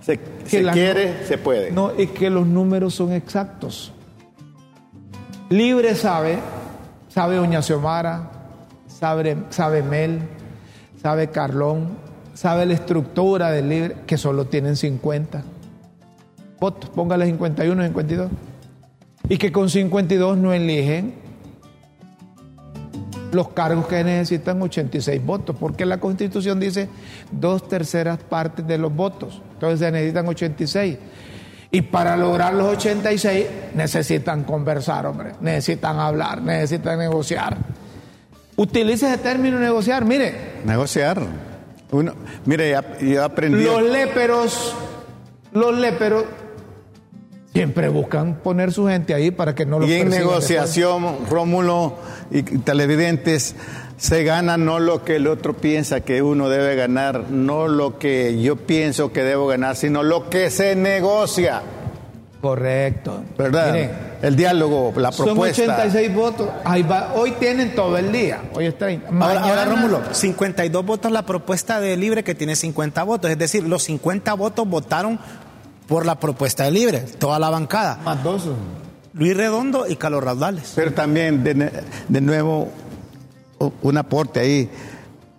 [0.01, 1.71] se, quiere, se puede.
[1.71, 3.93] No, es que los números son exactos.
[5.49, 6.39] Libre sabe,
[7.09, 8.31] sabe Doña Xiomara,
[8.87, 10.21] sabe, sabe Mel,
[11.01, 11.89] sabe Carlón,
[12.33, 15.43] sabe la estructura del Libre, que solo tienen 50
[16.59, 18.31] votos, póngale 51, 52.
[19.29, 21.15] Y que con 52 no eligen
[23.31, 26.89] los cargos que necesitan 86 votos, porque la constitución dice
[27.31, 30.97] dos terceras partes de los votos, entonces se necesitan 86.
[31.73, 37.57] Y para lograr los 86 necesitan conversar, hombre, necesitan hablar, necesitan negociar.
[38.61, 40.35] Utilice ese término negociar, mire.
[40.65, 41.19] Negociar.
[41.89, 42.13] Uno,
[42.45, 43.63] mire, yo aprendí.
[43.63, 44.75] Los léperos,
[45.51, 46.25] los léperos
[47.53, 51.95] siempre buscan poner su gente ahí para que no los Y en negociación, Rómulo
[52.29, 53.55] y televidentes,
[53.97, 58.43] se gana no lo que el otro piensa que uno debe ganar, no lo que
[58.43, 61.63] yo pienso que debo ganar, sino lo que se negocia.
[62.41, 63.23] Correcto.
[63.37, 63.75] ¿Verdad?
[64.21, 65.65] el diálogo, la propuesta.
[65.65, 66.49] Son 86 votos.
[67.15, 68.41] Hoy tienen todo el día.
[68.53, 69.09] Hoy es 30.
[69.09, 73.29] Ahora, Rómulo, 52 votos la propuesta de Libre que tiene 50 votos.
[73.29, 75.19] Es decir, los 50 votos votaron
[75.87, 77.99] por la propuesta de Libre, toda la bancada.
[78.03, 78.43] Más dos.
[79.13, 80.73] Luis Redondo y Carlos Raudales.
[80.75, 82.69] Pero también, de nuevo,
[83.81, 84.69] un aporte ahí.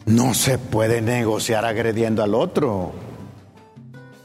[0.04, 2.92] No se puede negociar agrediendo al otro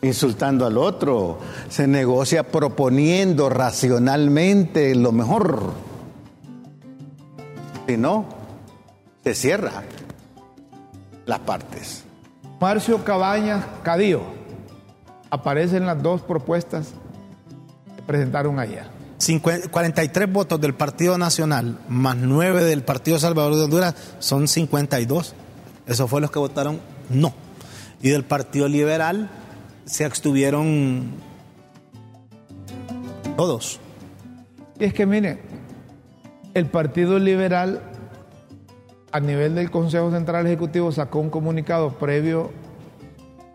[0.02, 5.74] insultando al otro, se negocia proponiendo racionalmente lo mejor.
[7.88, 8.26] Si no,
[9.24, 9.84] se cierra
[11.26, 12.04] las partes.
[12.60, 14.22] Marcio Cabañas Cadío
[15.30, 16.90] aparecen las dos propuestas
[17.96, 18.98] que presentaron ayer.
[19.72, 25.34] 43 votos del Partido Nacional más 9 del Partido Salvador de Honduras son 52.
[25.88, 26.80] Eso fue los que votaron
[27.10, 27.34] no.
[28.02, 29.30] Y del Partido Liberal
[29.88, 31.12] se abstuvieron
[33.36, 33.80] todos.
[34.80, 35.40] Y es que mire,
[36.54, 37.82] el Partido Liberal
[39.12, 42.52] a nivel del Consejo Central Ejecutivo sacó un comunicado previo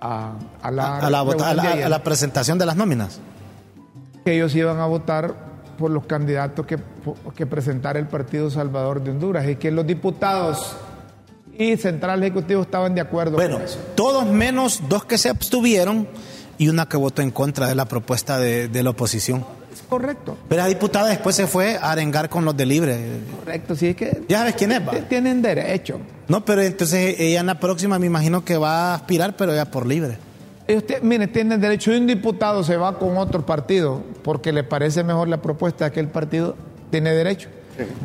[0.00, 0.34] a,
[0.70, 3.20] la, a, la, presentación de las nóminas.
[4.24, 5.34] Que ellos iban a votar
[5.78, 6.78] por los candidatos que,
[7.36, 10.76] que presentara el Partido Salvador de Honduras y que los diputados
[11.58, 13.78] y Central Ejecutivo estaban de acuerdo bueno, con eso.
[13.94, 16.08] Todos menos dos que se abstuvieron
[16.58, 19.44] y una que votó en contra de la propuesta de, la oposición.
[19.72, 20.36] Es correcto.
[20.48, 22.98] Pero la diputada después se fue a arengar con los de Libre.
[23.38, 24.22] Correcto, sí es que...
[24.28, 25.98] Ya sabes quién es, Tienen derecho.
[26.28, 29.64] No, pero entonces ella en la próxima me imagino que va a aspirar, pero ya
[29.70, 30.18] por Libre.
[30.68, 31.90] Usted, mire, tiene derecho.
[31.90, 36.08] Un diputado se va con otro partido porque le parece mejor la propuesta de aquel
[36.08, 36.56] partido,
[36.90, 37.48] tiene derecho.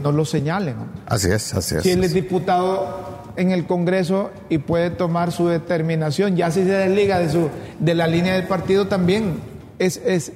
[0.02, 0.76] No lo señalen.
[1.06, 1.84] Así es, así es.
[1.84, 6.36] Si él es diputado en el Congreso y puede tomar su determinación.
[6.36, 9.40] Ya si se desliga de, su, de la línea del partido también
[9.80, 10.32] es, es,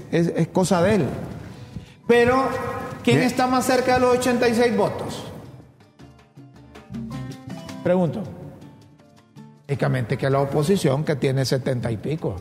[0.53, 1.05] cosa de él.
[2.07, 2.47] Pero,
[3.03, 5.23] ¿quién está más cerca de los 86 votos?
[7.83, 8.23] Pregunto.
[9.67, 12.35] Únicamente que la oposición que tiene 70 y pico.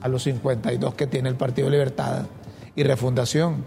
[0.00, 2.26] a los 52 que tiene el Partido Libertad
[2.74, 3.64] y Refundación.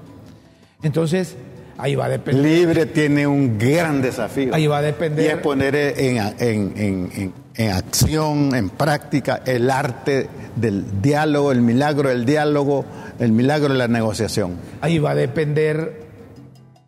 [0.81, 1.35] Entonces,
[1.77, 2.43] ahí va a depender.
[2.43, 4.53] Libre tiene un gran desafío.
[4.53, 5.25] Ahí va a depender.
[5.25, 11.51] Y es poner en, en- en- en- en acción, en práctica, el arte del diálogo,
[11.53, 12.83] el milagro del diálogo,
[13.19, 14.57] el milagro de la negociación.
[14.81, 16.01] Ahí va a depender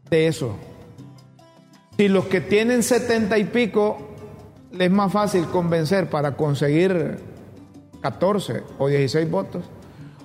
[0.10, 0.58] de eso.
[1.98, 3.98] Si los que tienen 70 y pico
[4.72, 7.20] les es más fácil convencer para conseguir
[8.02, 9.64] 14 o 16 votos,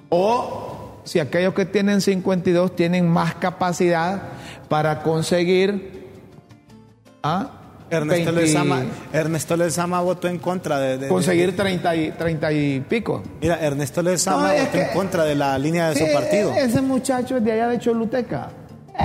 [0.08, 4.22] o si aquellos que tienen 52 tienen más capacidad
[4.68, 6.02] para conseguir
[7.22, 7.50] ¿ah?
[7.90, 10.96] Ernesto 20 Lezama, Ernesto Lezama votó en contra de...
[10.96, 13.22] de- conseguir de- 30 y, 30 y pico.
[13.40, 16.54] mira, Ernesto Lezama No, votó en contra de la línea de su partido.
[16.54, 18.48] Ese muchacho es de allá de Choluteca.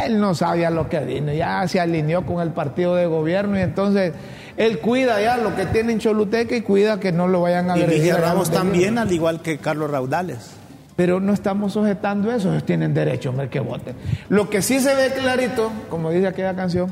[0.06, 3.62] Él no sabía lo que vino, ya se alineó con el partido de gobierno y
[3.62, 4.14] entonces
[4.58, 7.78] él cuida ya lo que tiene en Choluteca y cuida que no lo vayan a
[7.78, 10.52] Y Ramos donde también, al igual que Carlos Raudales.
[10.98, 13.96] Pero no estamos sujetando eso, ellos tienen derecho, hombre, que voten.
[14.30, 16.92] Lo que sí se ve clarito, como dice aquella canción,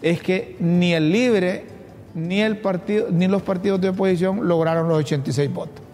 [0.00, 1.66] es que ni el Libre,
[2.14, 5.84] ni el partido, ni los partidos de oposición lograron los 86 votos.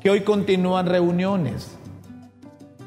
[0.00, 1.76] Que hoy continúan reuniones.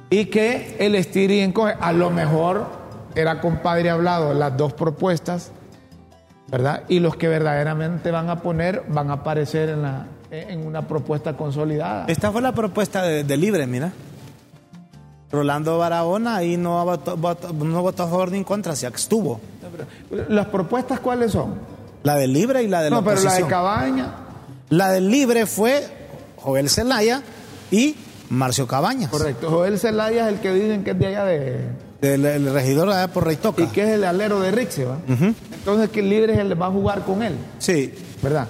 [0.09, 2.65] Y que el estira y encoge, a lo mejor
[3.13, 5.51] era compadre hablado las dos propuestas,
[6.47, 6.81] ¿verdad?
[6.87, 11.37] Y los que verdaderamente van a poner van a aparecer en, la, en una propuesta
[11.37, 12.05] consolidada.
[12.07, 13.91] Esta fue la propuesta de, de Libre, mira.
[15.31, 19.41] Rolando Barahona ahí no votó, votó- no votó a favor ni en contra, se abstuvo.
[20.29, 21.55] ¿Las propuestas cuáles son?
[22.03, 23.47] La de Libre y la de la no, pero la de.
[23.47, 24.13] Cabaña.
[24.69, 25.83] La del Libre fue
[26.37, 27.21] Joel Zelaya
[27.71, 27.95] y
[28.29, 29.09] Marcio Cabañas.
[29.09, 29.49] Correcto.
[29.49, 31.59] Joel Zelaya es el que dicen que es de allá de.
[32.01, 33.63] Del el regidor allá por Reitoca.
[33.63, 34.97] y que es el alero de Rixe, ¿va?
[35.07, 37.93] Entonces que el libre es el que va a jugar con él, Sí.
[38.21, 38.47] ¿verdad?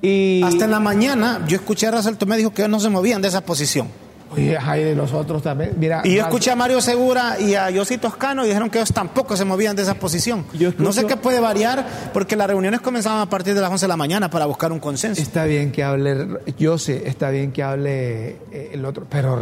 [0.00, 0.42] Y.
[0.44, 3.20] Hasta en la mañana yo escuché a Rafael Tomé dijo que ellos no se movían
[3.20, 3.88] de esa posición.
[4.32, 5.72] Oye, hay de los otros también.
[5.78, 6.00] Mira.
[6.04, 9.36] Y yo escuché a Mario Segura y a Yossi Toscano y dijeron que ellos tampoco
[9.36, 10.44] se movían de esa posición.
[10.54, 13.70] Yo escucho- No sé qué puede variar porque las reuniones comenzaban a partir de las
[13.70, 15.20] 11 de la mañana para buscar un consenso.
[15.20, 16.28] Está bien que hable.
[16.58, 19.06] Yo sé, está bien que hable eh, el otro.
[19.08, 19.36] Pero.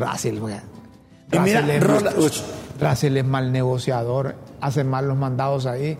[1.33, 2.13] Y mira, Russell es, Rola-
[2.81, 5.97] Russell es mal negociador, hace mal los mandados ahí.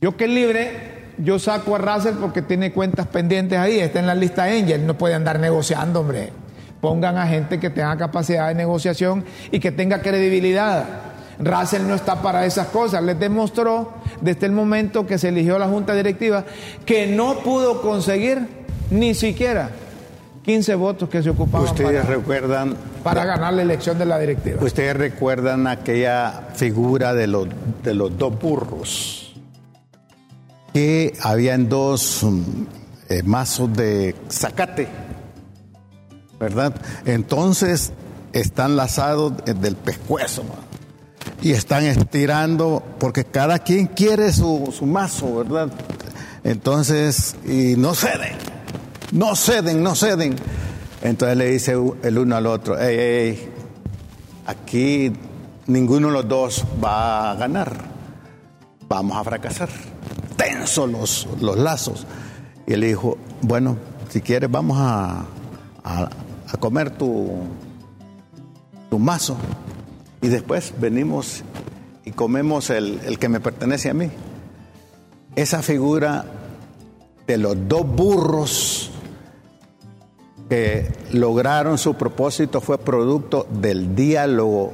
[0.00, 4.06] Yo que es libre, yo saco a Russell porque tiene cuentas pendientes ahí, está en
[4.06, 6.32] la lista Angel, no puede andar negociando, hombre.
[6.86, 10.84] Pongan a gente que tenga capacidad de negociación y que tenga credibilidad.
[11.40, 13.02] Russell no está para esas cosas.
[13.02, 16.44] Les demostró desde el momento que se eligió la junta directiva
[16.84, 18.46] que no pudo conseguir
[18.90, 19.70] ni siquiera
[20.44, 24.62] 15 votos que se ocupaban Ustedes para, recuerdan, para ganar la elección de la directiva.
[24.62, 27.48] ustedes recuerdan aquella figura de los,
[27.82, 29.34] de los dos burros
[30.72, 32.42] que habían dos mm,
[33.08, 34.86] eh, mazos de zacate,
[36.38, 36.74] ¿verdad?
[37.04, 37.92] Entonces
[38.32, 40.42] están lazados del pescuezo
[41.42, 45.70] y están estirando porque cada quien quiere su, su mazo, ¿verdad?
[46.44, 48.36] Entonces, y no ceden,
[49.12, 50.36] no ceden, no ceden.
[51.02, 53.48] Entonces le dice el uno al otro, hey, hey,
[54.46, 55.12] aquí
[55.66, 57.76] ninguno de los dos va a ganar,
[58.88, 59.68] vamos a fracasar.
[60.36, 62.06] Tenso los, los lazos.
[62.66, 63.76] Y él dijo, bueno,
[64.10, 65.24] si quieres vamos a-
[66.48, 67.30] a comer tu,
[68.90, 69.36] tu mazo
[70.22, 71.42] y después venimos
[72.04, 74.10] y comemos el, el que me pertenece a mí.
[75.34, 76.24] Esa figura
[77.26, 78.90] de los dos burros
[80.48, 84.72] que lograron su propósito fue producto del diálogo,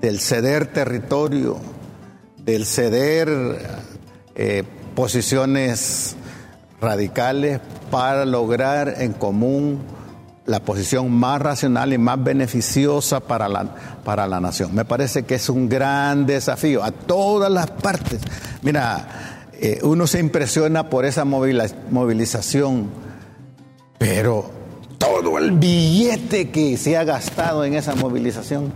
[0.00, 1.56] del ceder territorio,
[2.38, 3.28] del ceder
[4.34, 6.16] eh, posiciones
[6.80, 9.80] radicales para lograr en común
[10.48, 13.66] la posición más racional y más beneficiosa para la,
[14.02, 14.74] para la nación.
[14.74, 18.20] Me parece que es un gran desafío a todas las partes.
[18.62, 22.88] Mira, eh, uno se impresiona por esa movilización,
[23.98, 24.50] pero
[24.96, 28.72] todo el billete que se ha gastado en esa movilización,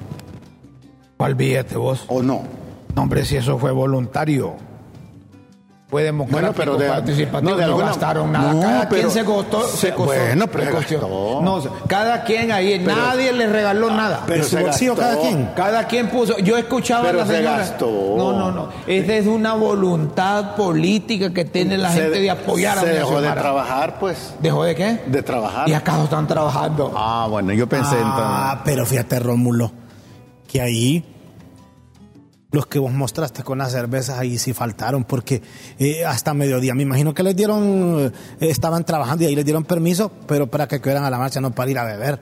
[1.16, 2.04] ¿Cuál billete vos?
[2.08, 2.42] ¿o no?
[2.94, 4.56] No, hombre, si eso fue voluntario.
[5.92, 8.52] Fue democrático, Bueno, pero de- participativo, no, no, de alguna- gastaron nada.
[8.55, 10.14] No, cada pero- quien se costó, se se- costó.
[10.14, 11.09] bueno, pero se se costó.
[11.11, 11.42] gastó.
[11.42, 14.22] No, cada quien ahí, nadie le regaló nada.
[14.26, 15.11] Pero su se bolsillo gastó.
[15.16, 15.50] cada quien.
[15.55, 17.57] Cada quien puso, yo escuchaba Pero a la se señora.
[17.59, 17.90] gastó.
[18.16, 18.68] No, no, no.
[18.87, 23.20] Esa es una voluntad política que tiene la Se- gente de apoyar a Se dejó
[23.20, 24.35] de trabajar, pues.
[24.40, 25.00] ¿Dejó de qué?
[25.05, 25.68] De trabajar.
[25.68, 26.90] ¿Y acaso están trabajando?
[26.96, 29.70] Ah, bueno, yo pensé Ah, pero fíjate, Rómulo,
[30.48, 31.05] que ahí
[32.52, 35.42] los que vos mostraste con las cervezas ahí sí faltaron, porque
[35.78, 39.64] eh, hasta mediodía, me imagino que les dieron, eh, estaban trabajando y ahí les dieron
[39.64, 42.20] permiso, pero para que quedaran a la marcha, no para ir a beber.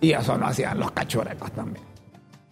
[0.00, 1.84] Y eso no hacían los cachurecos también.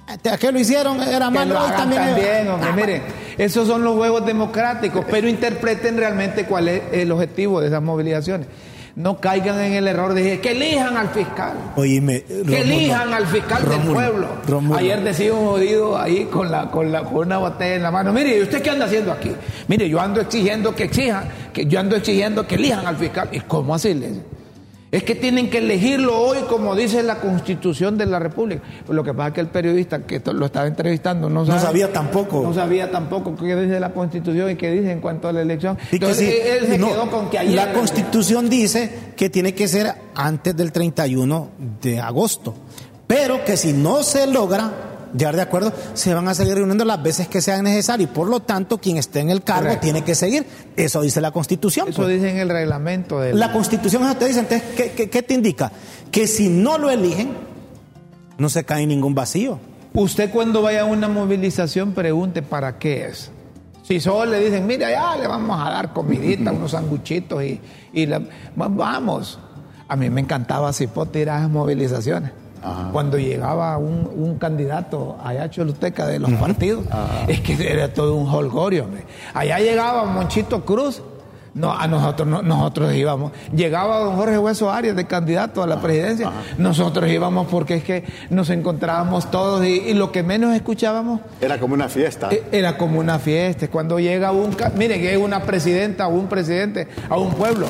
[0.06, 1.02] ¿A qué lo hicieron?
[1.02, 1.54] Era Que malo.
[1.54, 2.02] lo hagan también.
[2.04, 2.68] también, hombre.
[2.70, 3.02] Ah, Miren,
[3.38, 8.46] esos son los juegos democráticos, pero interpreten realmente cuál es el objetivo de esas movilizaciones.
[8.96, 11.52] No caigan en el error de decir que elijan al fiscal.
[11.74, 14.28] Oíme, Que Rómulo, elijan al fiscal del pueblo.
[14.46, 14.78] Rómulo.
[14.78, 18.12] Ayer decía un jodido ahí con, la, con, la, con una botella en la mano.
[18.12, 19.32] Mire, ¿y usted qué anda haciendo aquí?
[19.66, 23.28] Mire, yo ando exigiendo que exijan, que yo ando exigiendo que elijan al fiscal.
[23.32, 23.94] ¿Y cómo así?
[23.94, 24.33] Le?
[24.94, 28.62] Es que tienen que elegirlo hoy como dice la constitución de la República.
[28.88, 32.42] Lo que pasa es que el periodista que lo estaba entrevistando no, sabía tampoco.
[32.44, 35.76] No sabía tampoco qué dice la constitución y qué dice en cuanto a la elección.
[35.90, 37.56] Y que él se no, quedó con que ayer...
[37.56, 41.48] la constitución dice que tiene que ser antes del 31
[41.82, 42.54] de agosto,
[43.08, 47.02] pero que si no se logra llegar de acuerdo, se van a seguir reuniendo las
[47.02, 49.82] veces que sean necesarias y por lo tanto quien esté en el cargo Correcto.
[49.82, 50.44] tiene que seguir.
[50.76, 51.88] Eso dice la constitución.
[51.88, 52.14] Eso pues.
[52.16, 53.38] dice en el reglamento del...
[53.38, 55.70] La constitución eso te dice, entonces, ¿qué, qué- qué te indica?
[56.10, 57.32] Que si no lo eligen,
[58.38, 59.58] no se cae en ningún vacío.
[59.92, 63.30] Usted cuando vaya a una movilización pregunte para qué es.
[63.82, 67.60] Si solo le dicen, mira, ya le vamos a dar comidita, unos sanguchitos y,
[67.92, 69.38] y la- va- vamos.
[69.86, 72.32] A mí me encantaba Cipote ir a esas movilizaciones.
[72.92, 76.84] Cuando llegaba un, un candidato allá a Choluteca de los partidos,
[77.28, 78.84] es que era todo un holgorio.
[78.84, 79.04] hombre.
[79.34, 81.02] Allá llegaba Monchito Cruz,
[81.54, 83.30] no, a nosotros no- nosotros íbamos.
[83.54, 86.32] Llegaba don Jorge Hueso Arias de candidato a la presidencia.
[86.58, 91.60] Nosotros íbamos porque es que nos encontrábamos todos y, y lo que menos escuchábamos Era
[91.60, 92.28] como una fiesta.
[92.32, 93.68] eh, era como una fiesta.
[93.68, 97.66] Cuando llega un, miren, llega una presidenta o un presidente a un pueblo.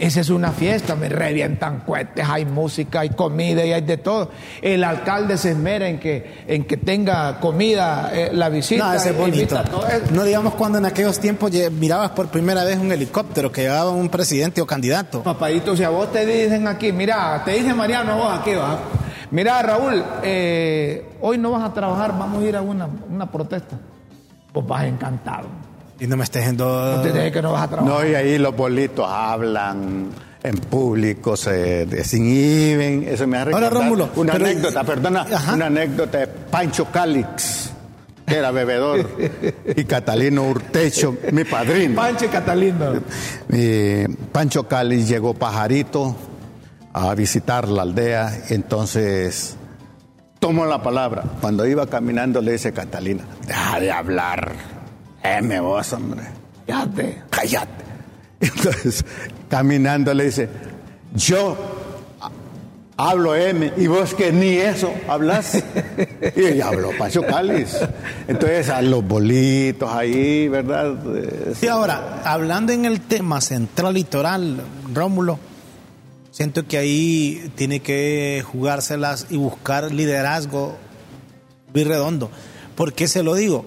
[0.00, 4.30] Esa es una fiesta, me revientan cohetes, hay música, hay comida y hay de todo.
[4.62, 8.86] El alcalde se esmera en que, en que tenga comida, eh, la visita.
[8.86, 9.62] No, ese es bonito.
[10.12, 14.08] No digamos cuando en aquellos tiempos mirabas por primera vez un helicóptero que llevaba un
[14.08, 15.22] presidente o candidato.
[15.22, 18.78] Papadito, si a vos te dicen aquí, mira, te dice Mariano, vos aquí vas.
[19.30, 23.76] Mira, Raúl, eh, hoy no vas a trabajar, vamos a ir a una, una protesta.
[24.50, 25.69] Pues vas encantado.
[26.00, 26.96] Y no me estés yendo.
[26.96, 27.92] No te que no vas a trabajar.
[28.02, 30.08] No, y ahí los bolitos hablan
[30.42, 33.06] en público, se desinhiben.
[33.06, 35.54] Eso me ha Ahora, recordado Rómulo, Una pero- anécdota, perdona, Ajá.
[35.54, 37.70] una anécdota de Pancho Calix,
[38.26, 39.06] que era bebedor,
[39.76, 41.94] y Catalino Urtecho, mi padrino.
[41.96, 42.92] Pancho y Catalino.
[44.32, 46.16] Pancho Calix llegó pajarito
[46.94, 49.56] a visitar la aldea, entonces
[50.38, 51.24] tomó la palabra.
[51.42, 54.52] Cuando iba caminando le dice Catalina, deja de hablar,
[55.22, 56.22] M vos, hombre,
[56.66, 57.22] Fíjate.
[57.30, 57.84] cállate.
[58.40, 59.04] Entonces,
[59.48, 60.48] caminando le dice,
[61.14, 61.56] yo
[62.96, 65.62] hablo M y vos que ni eso hablas.
[66.36, 67.76] Y ella habló Pancho Cáliz.
[68.28, 70.94] Entonces, a los bolitos ahí, ¿verdad?
[71.16, 74.62] Eh, Y ahora, hablando en el tema central litoral,
[74.94, 75.38] Rómulo,
[76.30, 80.76] siento que ahí tiene que jugárselas y buscar liderazgo
[81.74, 82.30] Luis Redondo.
[82.74, 83.64] ¿Por qué se lo digo?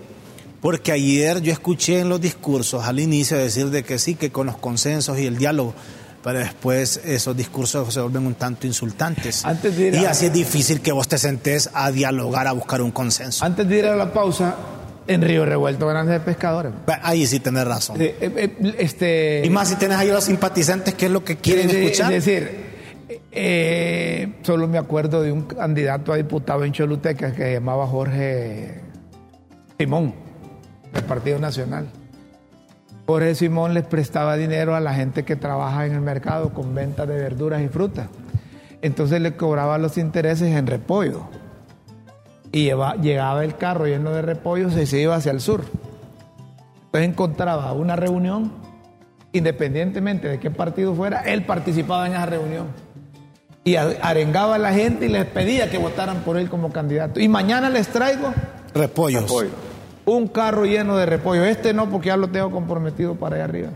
[0.63, 4.47] Porque ayer yo escuché en los discursos al inicio decir de que sí, que con
[4.47, 5.75] los consensos y el diálogo,
[6.23, 9.43] pero después esos discursos se vuelven un tanto insultantes.
[9.43, 12.53] Antes de ir a- Y así es difícil que vos te sentés a dialogar, a
[12.53, 13.43] buscar un consenso.
[13.43, 14.55] Antes de ir a la pausa,
[15.05, 16.71] en Río Revuelto, grandes pescadores.
[17.01, 18.01] Ahí sí tenés razón.
[18.01, 18.31] Eh, eh,
[18.63, 21.67] eh, este, Y más si tenés ahí a los simpatizantes, ¿qué es lo que quieren
[21.67, 22.13] de- escuchar?
[22.13, 22.71] Es decir,
[23.33, 28.79] eh, solo me acuerdo de un candidato a diputado en Choluteca que se llamaba Jorge
[29.77, 30.13] Simón,
[30.93, 31.87] del Partido Nacional.
[33.05, 37.05] Jorge Simón les prestaba dinero a la gente que trabaja en el mercado con venta
[37.05, 38.07] de verduras y frutas.
[38.81, 41.23] Entonces le cobraba los intereses en repollo.
[42.51, 45.63] Y lleva- llegaba el carro lleno de repollos y se iba hacia el sur.
[46.85, 48.51] Entonces encontraba una reunión,
[49.31, 52.67] independientemente de qué partido fuera, él participaba en esa reunión.
[53.65, 57.19] Y arengaba a la gente y les pedía que votaran por él como candidato.
[57.19, 58.33] Y mañana les traigo
[58.73, 59.23] Repollos.
[59.23, 59.49] Repollo.
[60.05, 61.43] Un carro lleno de repollo.
[61.45, 63.69] Este no, porque ya lo tengo comprometido para allá arriba.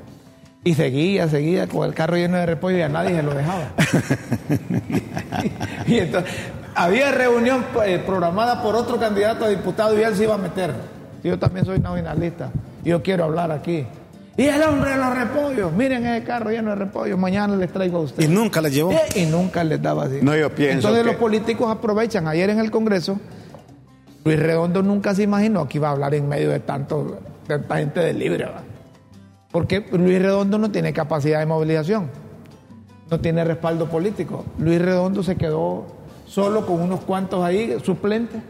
[0.63, 3.71] Y seguía, seguía con el carro lleno de repollo y a nadie se lo dejaba.
[5.87, 6.31] y entonces,
[6.75, 10.73] había reunión eh, programada por otro candidato a diputado y él se iba a meter.
[11.23, 12.51] Yo también soy nacionalista.
[12.83, 13.85] Yo quiero hablar aquí.
[14.35, 17.97] Y el hombre de los repollos, miren ese carro lleno de repollos, mañana les traigo
[17.97, 18.29] a Y ustedes.
[18.29, 18.91] nunca les llevó.
[18.91, 20.19] Eh, y nunca les daba así.
[20.21, 22.27] No, yo pienso Entonces que- los políticos aprovechan.
[22.27, 23.19] Ayer en el Congreso,
[24.27, 27.17] Luis Redondo nunca se imaginó que iba a hablar en medio de tanto,
[27.47, 28.45] tanta gente de libre.
[29.53, 32.09] Porque Luis Redondo no tiene capacidad de movilización,
[33.09, 34.43] no tiene respaldo político.
[34.59, 35.85] Luis Redondo se quedó
[36.25, 38.41] solo con unos cuantos ahí suplentes,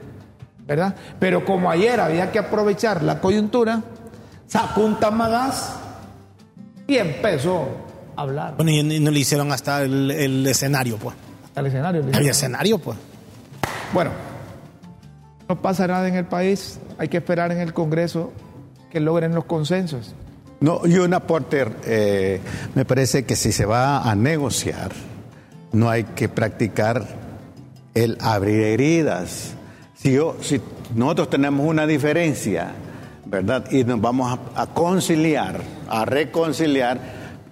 [0.66, 0.96] ¿verdad?
[1.20, 3.84] Pero como ayer había que aprovechar la coyuntura,
[4.48, 5.76] sacó un tamagás
[6.88, 7.68] y empezó
[8.16, 8.56] a hablar.
[8.56, 11.16] Bueno, y, no le hicieron hasta el, el escenario, pues.
[11.54, 12.04] al escenario.
[12.14, 12.98] Hay escenario, pues.
[13.94, 14.10] Bueno,
[15.48, 18.32] no pasa nada en el país, hay que esperar en el Congreso
[18.90, 20.14] que logren los consensos.
[20.60, 22.42] No, y un aporte, eh,
[22.74, 24.92] me parece que si se va a negociar,
[25.72, 27.06] no hay que practicar
[27.94, 29.54] el abrir heridas.
[29.96, 30.60] Si, yo, si
[30.96, 32.72] nosotros tenemos una diferencia,
[33.26, 33.70] ¿verdad?
[33.72, 37.00] Y nos vamos a, conciliar, a reconciliar,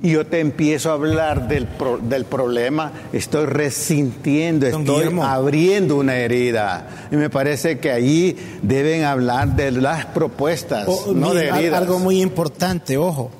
[0.09, 5.23] yo te empiezo a hablar del, pro- del problema, estoy resintiendo, Don estoy Guillermo.
[5.23, 7.07] abriendo una herida.
[7.11, 11.81] Y me parece que allí deben hablar de las propuestas, O- no de mire, heridas.
[11.81, 13.31] algo muy importante, ojo.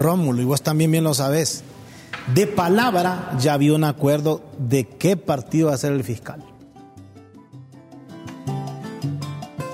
[0.00, 1.62] Rómulo, y vos también bien lo sabés.
[2.34, 6.42] De palabra ya había un acuerdo de qué partido va a ser el fiscal.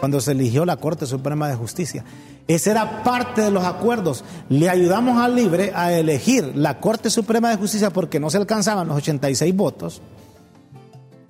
[0.01, 2.05] Cuando se eligió la Corte Suprema de Justicia.
[2.49, 4.25] Ese era parte de los acuerdos.
[4.49, 8.89] Le ayudamos al Libre a elegir la Corte Suprema de Justicia porque no se alcanzaban
[8.89, 10.01] los 86 votos.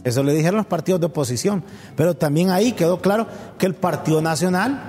[0.05, 1.65] Eso le dijeron los partidos de oposición.
[1.97, 3.27] Pero también ahí quedó claro
[3.59, 4.81] que el Partido Nacional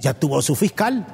[0.00, 1.06] ya tuvo su fiscal,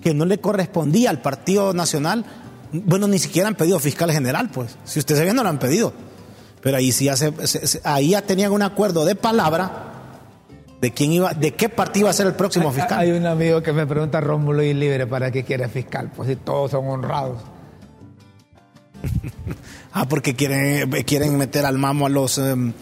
[0.00, 2.24] que no le correspondía al Partido Nacional.
[2.72, 4.76] Bueno, ni siquiera han pedido fiscal general, pues.
[4.84, 5.92] Si usted se ve, no lo han pedido.
[6.62, 9.97] Pero ahí sí ya, se- ahí ya tenían un acuerdo de palabra
[10.80, 12.98] de quién iba, de qué partido iba a ser el próximo fiscal.
[13.00, 16.10] Hay un amigo que me pregunta, Rómulo y Libre, ¿para qué quiere fiscal?
[16.14, 17.40] Pues si todos son honrados.
[19.92, 22.72] Ah, porque quieren, quieren meter al mamo a los em,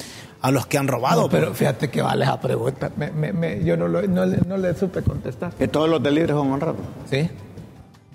[0.43, 1.23] a los que han robado.
[1.23, 1.59] No, pero pues.
[1.61, 2.91] fíjate que vale esa pregunta.
[2.97, 5.53] Me- me- me- yo no, lo- no le- no le supe contestar.
[5.55, 6.81] Que todos los delibres son honrados.
[7.09, 7.31] ¿Sí?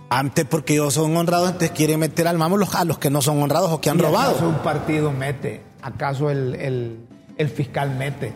[0.10, 3.22] Antes porque ellos son honrados, entonces quieren meter al mamo los- a los que no
[3.22, 4.32] son honrados o que han ¿Y robado.
[4.32, 5.62] ¿Acaso un partido mete?
[5.82, 6.98] ¿Acaso el, el-
[7.38, 8.34] el fiscal mete?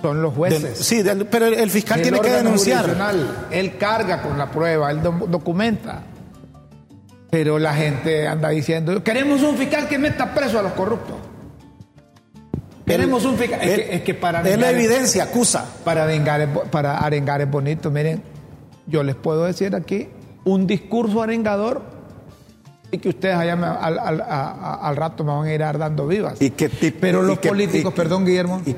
[0.00, 0.78] Son los jueces.
[0.78, 2.96] sí, pero el, fiscal El tiene que denunciar.
[3.50, 6.02] Él carga con la prueba, él do- documenta.
[7.30, 11.16] Pero la gente anda diciendo, queremos un fiscal que meta preso a los corruptos.
[12.86, 13.60] Queremos un fiscal.
[13.60, 15.66] Es, que, es que para es la evidencia, acusa.
[15.84, 17.90] Para, arengar es bo- para arengar es bonito.
[17.90, 18.22] Miren,
[18.86, 20.08] yo les puedo decir aquí
[20.44, 21.82] un discurso arengador
[22.90, 25.60] y que ustedes allá me- al, al- a- a- al rato me van a ir
[25.60, 26.40] dando vivas.
[26.40, 28.74] ¿Y qué tipo- Pero y los políticos, y- perdón Guillermo, y-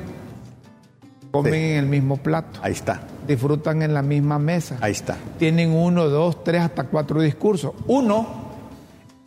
[1.31, 1.59] comen Sí.
[1.59, 4.77] en el mismo plato, Ahí está, disfrutan en la misma mesa.
[4.81, 5.17] ahí está.
[5.39, 7.71] Tienen uno, dos, tres, hasta cuatro discursos.
[7.87, 8.27] Uno,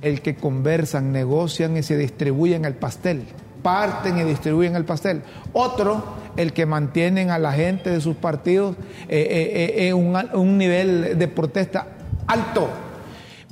[0.02, 3.24] el que conversan, negocian y se distribuyen el pastel.
[3.62, 5.22] Parten y distribuyen el pastel.
[5.54, 6.04] Otro,
[6.36, 8.76] el que mantienen a la gente de sus partidos
[9.08, 11.86] eh, eh, eh, en un, un nivel de protesta
[12.26, 12.68] alto.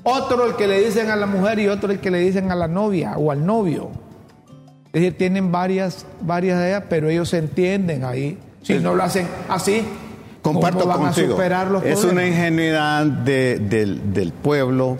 [0.02, 2.54] Otro, el que le dicen a la mujer y otro, el que le dicen a
[2.56, 3.88] la novia o al novio.
[4.92, 8.38] Es decir, tienen varias, varias de ellas, pero ellos se entienden ahí.
[8.62, 9.82] Si no lo hacen así,
[10.42, 11.28] Comparto ¿cómo van contigo.
[11.28, 12.12] a superar los es problemas?
[12.12, 14.98] una ingenuidad de- del, del pueblo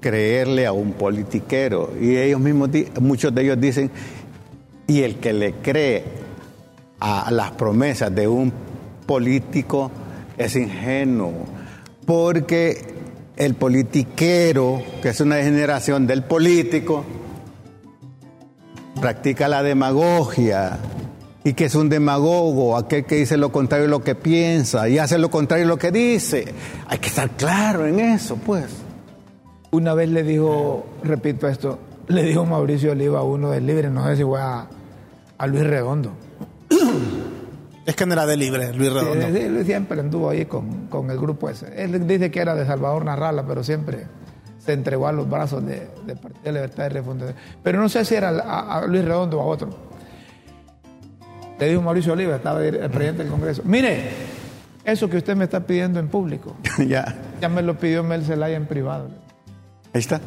[0.00, 1.92] creerle a un politiquero.
[2.00, 2.70] Y ellos mismos,
[3.00, 3.90] muchos de ellos dicen,
[4.86, 6.04] y el que le cree
[6.98, 8.52] a las promesas de un
[9.06, 9.90] político
[10.36, 11.32] es ingenuo.
[12.04, 12.82] Porque
[13.36, 17.04] el politiquero, que es una degeneración del político,
[19.00, 20.78] practica la demagogia.
[21.42, 24.98] Y que es un demagogo, aquel que dice lo contrario de lo que piensa y
[24.98, 26.44] hace lo contrario de lo que dice.
[26.86, 28.66] Hay que estar claro en eso, pues.
[29.70, 31.78] Una vez le dijo, repito esto,
[32.08, 34.66] le dijo Mauricio Oliva a uno del Libre, no sé si fue a,
[35.38, 36.12] a Luis Redondo.
[37.86, 39.26] Es que no era de libre, Luis Redondo.
[39.26, 41.82] Sí, sí, siempre anduvo ahí con, con el grupo ese.
[41.82, 44.06] Él dice que era de Salvador Narrala, pero siempre
[44.70, 47.36] se entregó a los brazos de, de Partido de Libertad y Refundación.
[47.62, 49.68] Pero no sé si era a, a Luis Redondo o a otro.
[51.58, 53.62] Le dijo Mauricio Oliva, estaba el presidente del Congreso.
[53.64, 54.08] Mire,
[54.84, 56.56] eso que usted me está pidiendo en público,
[56.88, 59.08] ya, ya me lo pidió Mel Zelaya en privado.
[59.92, 60.20] ahí está.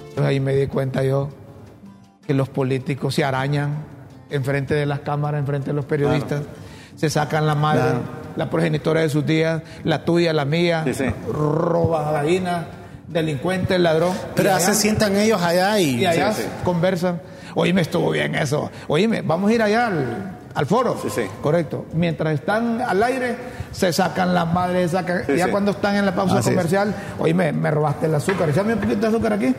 [0.00, 1.30] Entonces ahí me di cuenta yo
[2.26, 3.76] que los políticos se arañan
[4.30, 6.42] enfrente de las cámaras, enfrente de los periodistas,
[6.96, 8.00] se sacan la madre, Claro.
[8.38, 11.04] La progenitora de sus días, la tuya, la mía, Sí, sí.
[11.32, 12.66] roba gallina,
[13.08, 14.12] delincuente, ladrón.
[14.34, 16.48] Pero ya se allá- sientan ellos allá y, y allá Sí, sí.
[16.64, 17.20] conversan.
[17.54, 18.70] Oíme, estuvo bien eso.
[18.86, 20.96] Oíme, vamos a ir allá al, al foro.
[21.02, 21.22] Sí, sí.
[21.42, 21.86] Correcto.
[21.94, 23.34] Mientras están al aire,
[23.72, 25.24] se sacan las madres, se sacan.
[25.26, 25.50] Sí, ya sí.
[25.50, 26.54] cuando están en la pausa Así es.
[26.54, 28.50] comercial, oíme, me robaste el azúcar.
[28.50, 29.52] Echame un poquito de azúcar aquí.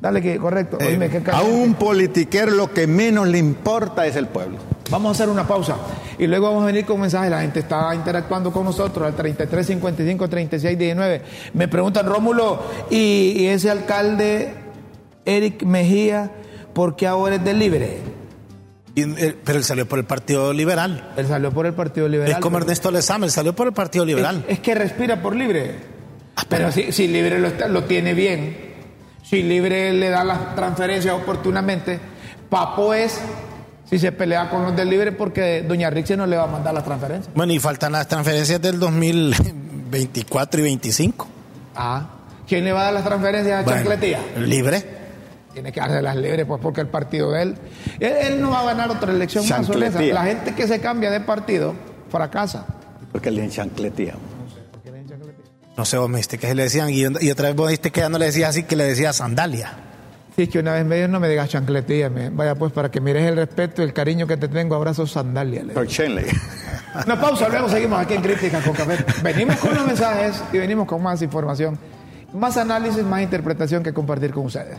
[0.00, 0.76] Dale que, correcto.
[0.80, 4.58] Eh, Oíme, qué a un politiquero lo que menos le importa es el pueblo.
[4.90, 5.76] Vamos a hacer una pausa
[6.18, 7.30] y luego vamos a venir con mensajes.
[7.30, 11.22] La gente está interactuando con nosotros al 33 55 36 19.
[11.54, 14.54] Me preguntan, Rómulo, ¿y, y ese alcalde
[15.24, 16.30] Eric Mejía,
[16.74, 17.98] por qué ahora es de libre?
[18.96, 21.12] eh, pero él salió por el Partido Liberal.
[21.16, 22.30] Él salió por el Partido Liberal.
[22.32, 24.44] es como pero- Ernesto Lezama, él salió por el Partido Liberal.
[24.46, 25.76] Es, es que respira por libre.
[26.48, 28.74] Pero si, si libre lo, está- lo tiene bien.
[29.22, 31.98] Si Libre le da las transferencias oportunamente,
[32.50, 33.18] Papo es
[33.94, 36.74] si se pelea con los del Libre porque Doña Rixi no le va a mandar
[36.74, 37.32] las transferencias.
[37.32, 41.28] Bueno, y faltan las transferencias del 2024 y 25.
[41.76, 42.08] Ah,
[42.48, 44.18] ¿quién le va a dar las transferencias a Bueno, Chancletía?
[44.38, 44.84] Libre.
[45.52, 47.56] Tiene que dárselas libres, pues porque el partido de él,
[48.00, 50.02] él, él no va a ganar otra elección más esa.
[50.02, 51.72] La gente que se cambia de partido
[52.10, 52.66] fracasa.
[53.12, 54.22] Porque le enchancleteamos.
[55.76, 58.00] No sé, vos me dijiste que le decían, y, y otra vez vos dijiste que
[58.00, 59.83] ya no le decías así, que le decía sandalia.
[60.36, 63.00] Sí, que una vez me dijo, no me digas chancletía, me- vaya pues para que
[63.00, 65.60] mires el respeto y el cariño que te tengo, abrazo sandalia.
[65.60, 65.74] le digo.
[65.74, 66.26] Por Shenley.
[67.06, 69.04] Una pausa, luego seguimos aquí en Críticas con Café.
[69.22, 71.78] Venimos con los mensajes y venimos con más información,
[72.32, 74.78] más análisis, más interpretación que compartir con ustedes.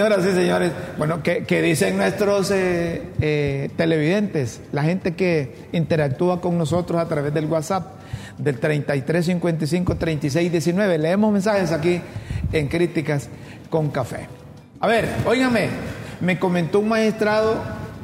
[0.00, 4.62] Señoras y señores, bueno, ¿qué, qué dicen nuestros eh, eh, televidentes?
[4.72, 8.00] La gente que interactúa con nosotros a través del WhatsApp
[8.38, 10.96] del 33 55 36 19.
[10.96, 12.00] Leemos mensajes aquí
[12.50, 13.28] en Críticas
[13.68, 14.26] con Café.
[14.80, 15.68] A ver, óigame,
[16.22, 17.56] me comentó un magistrado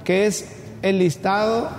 [0.05, 0.51] que es
[0.83, 1.71] el listado,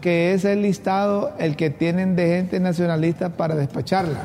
[0.00, 4.20] que es el listado el que tienen de gente nacionalista para despacharla.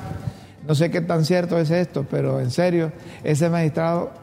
[0.66, 2.94] No sé qué tan cierto es esto, pero en serio,
[3.26, 4.21] ese magistrado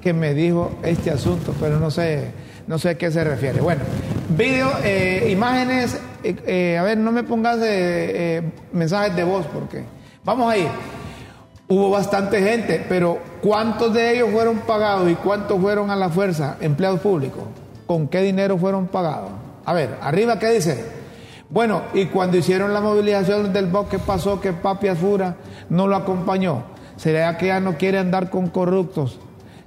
[0.00, 2.30] que me dijo este asunto, pero no sé,
[2.66, 3.60] no sé a qué se refiere.
[3.60, 3.82] Bueno,
[4.30, 8.42] video, eh, imágenes, eh, eh, a ver, no me pongas eh, eh,
[8.72, 9.84] mensajes de voz porque
[10.24, 10.68] vamos a ir.
[11.68, 16.56] Hubo bastante gente, pero ¿cuántos de ellos fueron pagados y cuántos fueron a la fuerza,
[16.60, 17.42] empleados públicos?
[17.86, 19.30] ¿Con qué dinero fueron pagados?
[19.64, 20.84] A ver, arriba, ¿qué dice?
[21.50, 24.40] Bueno, y cuando hicieron la movilización del BOC, ¿qué pasó?
[24.40, 25.36] Que Papi Azura
[25.68, 26.62] no lo acompañó.
[26.96, 29.18] ¿Será que ya no quiere andar con corruptos?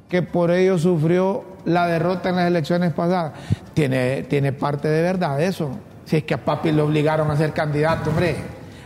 [0.10, 3.34] Que por ello sufrió la derrota en las elecciones pasadas.
[3.74, 5.70] Tiene, tiene parte de verdad eso.
[6.06, 8.36] Si es que a Papi lo obligaron a ser candidato, hombre.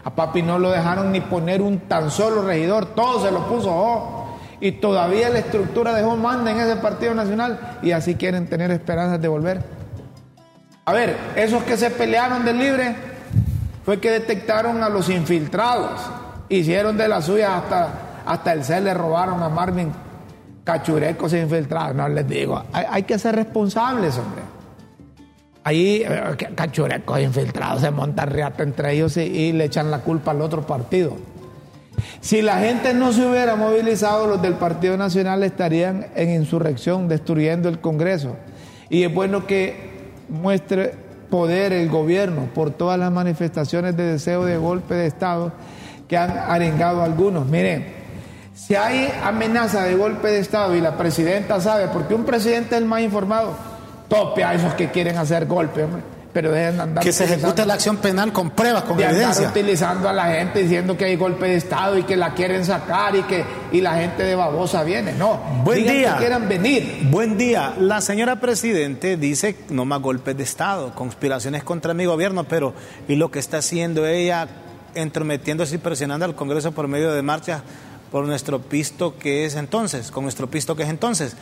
[0.03, 4.37] A Papi no lo dejaron ni poner un tan solo regidor, todo se lo puso.
[4.59, 9.21] Y todavía la estructura dejó manda en ese Partido Nacional y así quieren tener esperanzas
[9.21, 9.61] de volver.
[10.85, 12.95] A ver, esos que se pelearon del libre
[13.85, 16.01] fue que detectaron a los infiltrados.
[16.49, 17.89] Hicieron de la suya hasta,
[18.25, 19.91] hasta el C le robaron a Marvin
[20.63, 21.95] cachurecos infiltrados.
[21.95, 24.41] No les digo, hay, que ser responsables, hombre.
[25.63, 30.31] Ahí eh, cachurecos infiltrados se montan riata entre ellos y, y le echan la culpa
[30.31, 31.15] al otro partido.
[32.21, 37.69] Si la gente no se hubiera movilizado, los del Partido Nacional estarían en insurrección, destruyendo
[37.69, 38.35] el Congreso.
[38.89, 39.91] Y es bueno que
[40.29, 40.93] muestre
[41.29, 45.51] poder el gobierno por todas las manifestaciones de deseo de golpe de Estado
[46.07, 47.47] que han arengado algunos.
[47.47, 48.02] Miren,
[48.53, 52.81] si hay amenaza de golpe de Estado y la presidenta sabe, porque un presidente es
[52.81, 53.55] el más informado,
[54.07, 56.01] tope a esos que quieren hacer golpe, hombre.
[56.33, 59.19] Pero dejen de andar Que se ejecute la acción penal con pruebas, con de andar
[59.21, 59.49] evidencia.
[59.49, 63.15] utilizando a la gente diciendo que hay golpe de Estado y que la quieren sacar
[63.15, 65.13] y que y la gente de babosa viene.
[65.13, 66.13] No, Buen digan día.
[66.13, 67.01] que quieran venir.
[67.11, 67.75] Buen día.
[67.77, 72.73] La señora Presidente dice no más golpes de Estado, conspiraciones contra mi gobierno, pero
[73.07, 74.47] ¿y lo que está haciendo ella
[74.95, 77.61] entrometiéndose y presionando al Congreso por medio de marchas
[78.13, 81.35] por nuestro pisto que es entonces, con nuestro pisto que es entonces?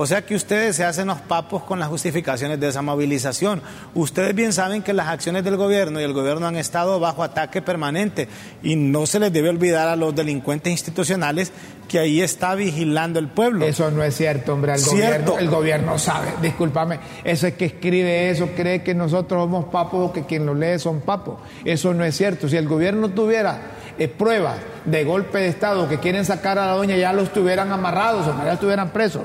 [0.00, 3.60] O sea que ustedes se hacen los papos con las justificaciones de esa movilización.
[3.94, 7.62] Ustedes bien saben que las acciones del gobierno y el gobierno han estado bajo ataque
[7.62, 8.28] permanente
[8.62, 11.50] y no se les debe olvidar a los delincuentes institucionales
[11.88, 13.66] que ahí está vigilando el pueblo.
[13.66, 14.74] Eso no es cierto, hombre.
[14.74, 15.32] El, Cierto.
[15.32, 17.00] Gobierno, el gobierno sabe, discúlpame.
[17.24, 20.78] Eso es que escribe eso, cree que nosotros somos papos o que quien lo lee
[20.78, 21.40] son papos.
[21.64, 22.48] Eso no es cierto.
[22.48, 26.72] Si el gobierno tuviera eh, pruebas de golpe de Estado que quieren sacar a la
[26.74, 29.22] doña, ya los tuvieran amarrados o ya estuvieran presos.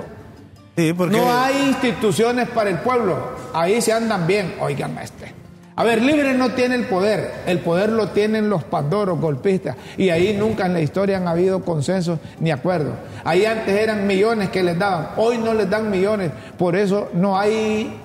[0.76, 3.16] Sí, porque No hay instituciones para el pueblo.
[3.54, 4.56] Ahí se andan bien.
[4.60, 5.34] Oigan este.
[5.76, 7.32] A ver, Libre no tiene el poder.
[7.48, 9.76] El poder lo tienen los pandoros, golpistas.
[9.98, 12.94] Y ahí nunca en la historia han habido consensos ni acuerdos.
[13.24, 15.10] Ahí antes eran millones que les daban.
[15.18, 16.32] Hoy no les dan millones.
[16.58, 18.00] Por eso no hay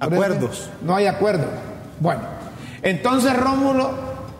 [0.00, 0.70] eso Acuerdos.
[0.82, 1.46] No hay acuerdos.
[2.00, 2.22] Bueno,
[2.82, 3.90] entonces Rómulo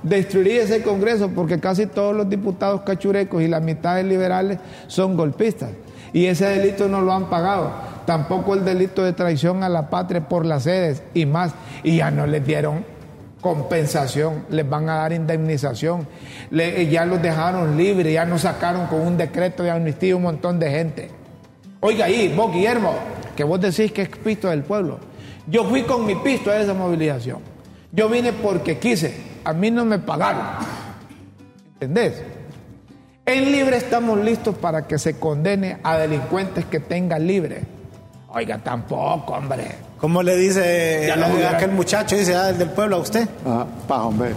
[0.03, 5.17] destruiría ese Congreso porque casi todos los diputados cachurecos y la mitad de liberales son
[5.17, 5.71] golpistas.
[6.15, 7.71] Y ese delito no lo han pagado.
[8.07, 11.53] Tampoco el delito de traición a la patria por las sedes y más.
[11.83, 12.85] Y ya no les dieron
[13.43, 16.09] compensación, les van a dar indemnización.
[16.51, 20.59] Le- ya los dejaron libres, ya nos sacaron con un decreto de amnistía un montón
[20.59, 21.11] de gente.
[21.81, 22.95] Oiga ahí, vos Guillermo,
[23.37, 24.99] que vos decís que es pisto del pueblo.
[25.47, 27.41] Yo fui con mi pisto a esa movilización.
[27.93, 30.43] Yo vine porque quise, a mí no me pagaron.
[31.75, 32.23] ¿Entendés?
[33.27, 37.63] En libre estamos listos para que se condene a delincuentes que tengan libre.
[38.29, 39.65] Oiga, tampoco, hombre.
[39.99, 43.27] ¿Cómo le dice Ya hubiera- aquel muchacho, dice, ah, el del pueblo, a usted?
[43.47, 44.33] Ah, pa, hombre.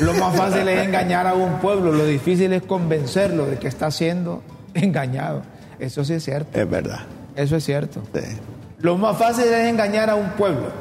[0.00, 3.90] Lo más fácil es engañar a un pueblo, lo difícil es convencerlo de que está
[3.92, 4.42] siendo
[4.74, 5.42] engañado.
[5.78, 7.00] Eso sí es cierto, Es verdad.
[7.36, 8.02] eso es cierto.
[8.12, 8.20] Sí.
[8.80, 10.72] Lo más fácil es engañar a un pueblo.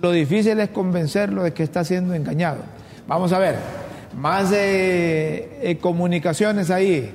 [0.00, 2.58] Lo difícil es convencerlo de que está siendo engañado.
[3.08, 3.56] Vamos a ver,
[4.16, 7.12] más eh, comunicaciones ahí,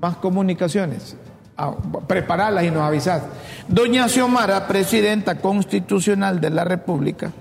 [0.00, 1.16] más comunicaciones.
[1.56, 1.74] Ah,
[2.06, 3.22] prepararlas y nos avisás.
[3.68, 7.32] Doña Xiomara, presidenta constitucional de la República,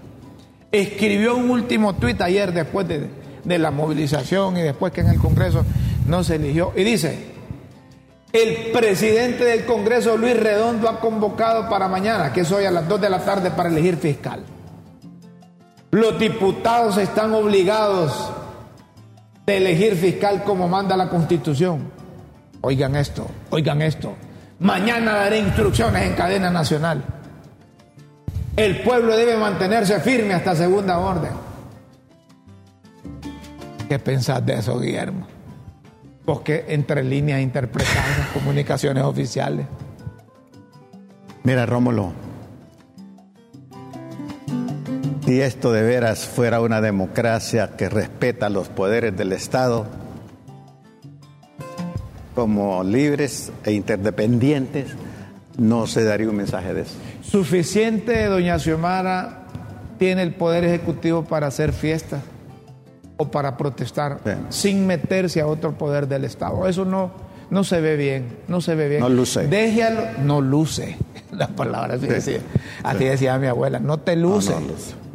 [0.72, 3.08] escribió un último tuit ayer después de,
[3.46, 5.64] de la movilización y después que en el Congreso
[6.06, 6.74] no se eligió.
[6.76, 7.30] Y dice,
[8.34, 12.88] el presidente del Congreso, Luis Redondo, ha convocado para mañana, que es hoy a las
[12.88, 14.44] 2 de la tarde, para elegir fiscal.
[15.92, 18.32] Los diputados están obligados
[19.50, 21.92] de elegir fiscal como manda la Constitución.
[22.62, 24.16] Oigan esto, oigan esto.
[24.60, 27.04] Mañana daré instrucciones en cadena nacional.
[28.56, 31.32] El pueblo debe mantenerse firme hasta segunda orden.
[33.88, 35.26] ¿Qué pensás de eso, Guillermo?
[36.26, 39.66] Vos que entre líneas interpretás las comunicaciones oficiales.
[41.44, 42.12] Mira, Rómulo,
[45.30, 49.86] si esto de veras fuera una democracia que respeta los poderes del Estado
[52.34, 54.88] como libres e interdependientes,
[55.56, 56.96] no se daría un mensaje de eso.
[57.22, 59.44] Suficiente, doña Xiomara
[60.00, 62.24] tiene el poder ejecutivo para hacer fiestas
[63.18, 66.68] o para protestar sin meterse a otro poder del Estado.
[66.68, 67.12] Eso no,
[67.52, 69.02] no se ve bien, no se ve bien.
[69.02, 69.46] No luce.
[69.46, 70.98] Deje a lo- no luce.
[71.32, 72.40] La palabra así decía.
[72.82, 74.54] Así decía mi abuela, no te luce.
[74.54, 75.09] No, No,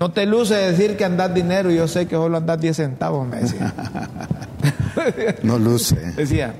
[0.00, 3.26] no te luce decir que andas dinero y yo sé que solo andas 10 centavos,
[3.26, 3.72] me decía.
[5.42, 5.96] No luce.
[6.16, 6.54] decía,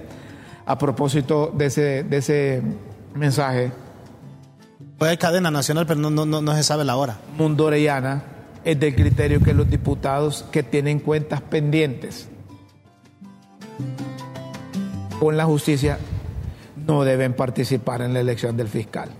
[0.66, 2.62] a propósito de ese, de ese
[3.14, 3.72] mensaje,
[4.98, 7.16] Pues hay cadena nacional, pero no, no, no, no se sabe la hora.
[7.38, 8.22] Mundo Orellana
[8.64, 12.28] es del criterio que los diputados que tienen cuentas pendientes
[15.20, 15.98] con la justicia
[16.86, 19.10] no deben participar en la elección del fiscal.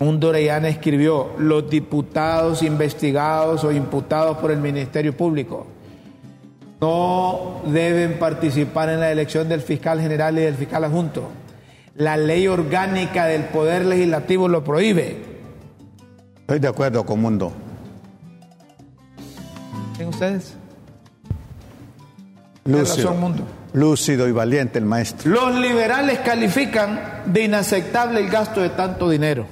[0.00, 5.66] Mundo Orellana escribió, los diputados investigados o imputados por el Ministerio Público
[6.80, 11.28] no deben participar en la elección del fiscal general y del fiscal adjunto.
[11.96, 15.22] La ley orgánica del Poder Legislativo lo prohíbe.
[16.40, 17.52] Estoy de acuerdo con Mundo.
[19.98, 20.54] ¿Ven ustedes?
[22.64, 23.08] Lúcido.
[23.08, 23.44] razón, Mundo.
[23.72, 25.30] Lúcido y valiente el maestro.
[25.30, 29.46] Los liberales califican de inaceptable el gasto de tanto dinero.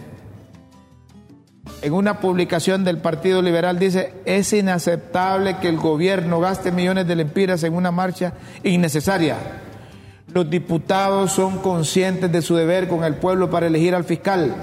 [1.83, 7.16] En una publicación del Partido Liberal dice, es inaceptable que el gobierno gaste millones de
[7.16, 9.37] lempiras en una marcha innecesaria.
[10.33, 14.55] Los diputados son conscientes de su deber con el pueblo para elegir al fiscal.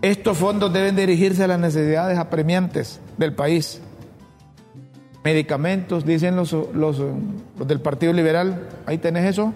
[0.00, 3.82] Estos fondos deben dirigirse a las necesidades apremiantes del país.
[5.22, 7.02] Medicamentos, dicen los, los,
[7.66, 8.66] del Partido Liberal.
[8.86, 9.52] Ahí tenés eso.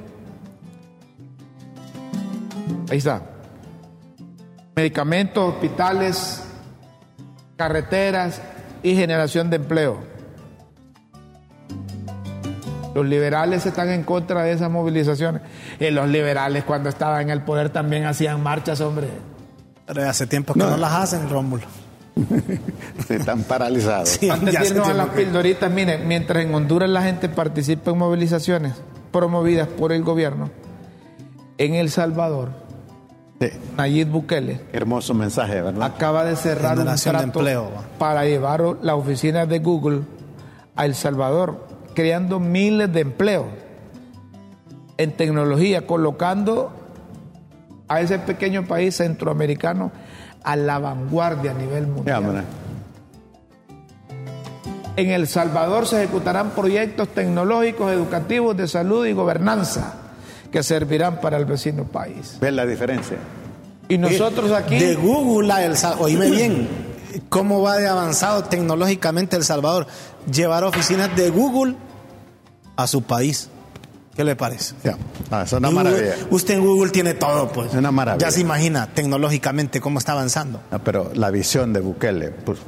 [2.90, 3.33] Ahí está.
[4.76, 6.42] Medicamentos, hospitales,
[7.56, 8.40] carreteras
[8.82, 10.14] y generación de empleo.
[12.94, 15.42] Los liberales están en contra de esas movilizaciones.
[15.80, 19.08] Y los liberales cuando estaban en el poder también hacían marchas, hombre.
[19.86, 21.64] Pero hace tiempo que no, las hacen, Rómulo.
[23.08, 24.10] Están paralizados.
[24.10, 27.98] Sí, Antes de irnos a las pildoritas, miren, mientras en Honduras la gente participa en
[27.98, 28.74] movilizaciones
[29.10, 30.50] promovidas por el gobierno,
[31.58, 32.50] en El Salvador,
[33.40, 33.48] sí.
[33.76, 34.60] Nayib Bukele.
[34.72, 35.82] Hermoso mensaje, ¿verdad?
[35.82, 40.02] Acaba de cerrar un trato de empleo, para llevar la oficina de Google
[40.76, 43.46] a El Salvador, creando miles de empleos
[44.96, 46.72] en tecnología, colocando
[47.88, 49.92] a ese pequeño país centroamericano
[50.42, 52.44] a la vanguardia a nivel mundial.
[54.96, 60.03] en El Salvador se ejecutarán proyectos tecnológicos, educativos, de salud y gobernanza
[60.54, 62.36] que servirán para el vecino país.
[62.40, 63.16] ¿Ves la diferencia?
[63.88, 64.78] Y nosotros aquí...
[64.78, 66.68] De Google a El Salvador, oíme bien,
[67.28, 69.88] ¿cómo va de avanzado tecnológicamente El Salvador?
[70.32, 71.74] Llevar oficinas de Google
[72.76, 73.48] a su país.
[74.14, 74.76] ¿Qué le parece?
[75.28, 76.14] Ah, es una maravilla.
[76.30, 77.70] Usted en Google tiene todo, pues.
[77.70, 78.24] Es una maravilla.
[78.24, 80.60] Ya se imagina tecnológicamente cómo está avanzando.
[80.84, 82.60] pero la visión de Bukele, pues,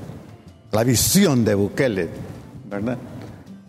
[0.72, 2.08] la visión de Bukele,
[2.68, 2.98] ¿verdad?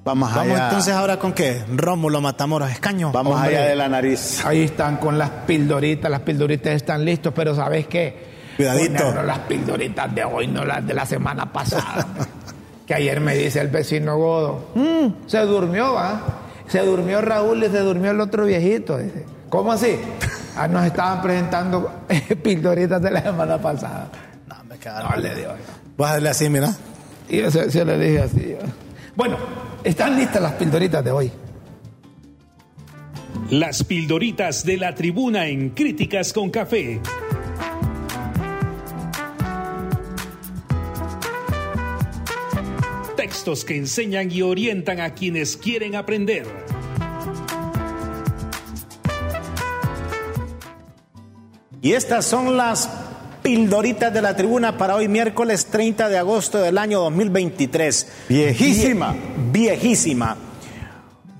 [0.08, 1.66] Vamos, Vamos entonces ahora con qué?
[1.70, 3.12] Rómulo Matamoros Escaño.
[3.12, 4.41] Vamos allá de la nariz.
[4.45, 8.53] Ahí están con las pildoritas, las pildoritas están listos, pero ¿sabes qué?
[8.55, 9.22] Cuidadito.
[9.22, 12.08] las pildoritas de hoy, no las de la semana pasada.
[12.88, 16.22] que ayer me dice el vecino Godo, mm, se durmió, ¿va?
[16.70, 18.97] Se durmió Raúl y se durmió el otro viejito.
[18.97, 19.26] Dice.
[19.49, 19.99] ¿Cómo así?
[20.55, 21.91] Ah, nos estaban presentando
[22.43, 24.08] pildoritas de la semana pasada.
[24.47, 25.12] No, me quedaron.
[25.12, 25.49] No le dio.
[25.97, 26.74] Vas a darle así, mira.
[27.28, 28.55] Y yo se, le dije así.
[29.18, 29.36] Bueno,
[29.88, 31.31] están listas las pildoritas de hoy.
[33.51, 36.99] Las pildoritas de la tribuna en Críticas con Café.
[43.15, 46.45] Textos que enseñan y orientan a quienes quieren aprender.
[51.81, 52.97] Y estas son las
[53.48, 58.08] pildoritas de la tribuna para hoy miércoles 30 de agosto del año 2023.
[58.28, 59.16] Viejísima.
[59.54, 60.36] viejísima.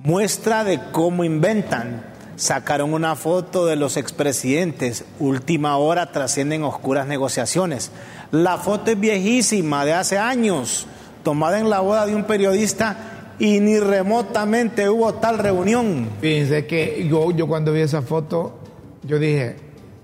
[0.04, 2.06] Muestra de cómo inventan.
[2.36, 5.04] Sacaron una foto de los expresidentes.
[5.18, 7.90] Última hora trascienden oscuras negociaciones.
[8.30, 10.86] La foto es viejísima, de hace años
[11.22, 16.08] tomada en la boda de un periodista y ni remotamente hubo tal reunión.
[16.22, 18.60] Fíjense que yo, yo cuando vi esa foto,
[19.02, 19.56] yo dije,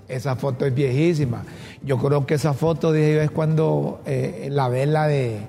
[0.07, 1.43] esa foto es viejísima.
[1.85, 5.39] Yo creo que esa foto, dije yo, es cuando eh, la vela de,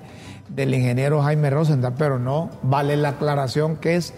[0.49, 4.13] del ingeniero Jaime Rosenthal, pero no, vale la aclaración que es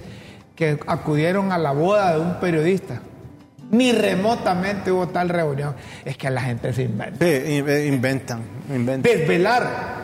[0.55, 3.01] que acudieron a la boda de un periodista.
[3.71, 5.75] Ni remotamente hubo tal reunión.
[6.03, 7.25] Es que la gente se inventa.
[7.25, 7.57] Sí,
[7.87, 9.03] inventan, inventan.
[9.03, 9.99] Desvelar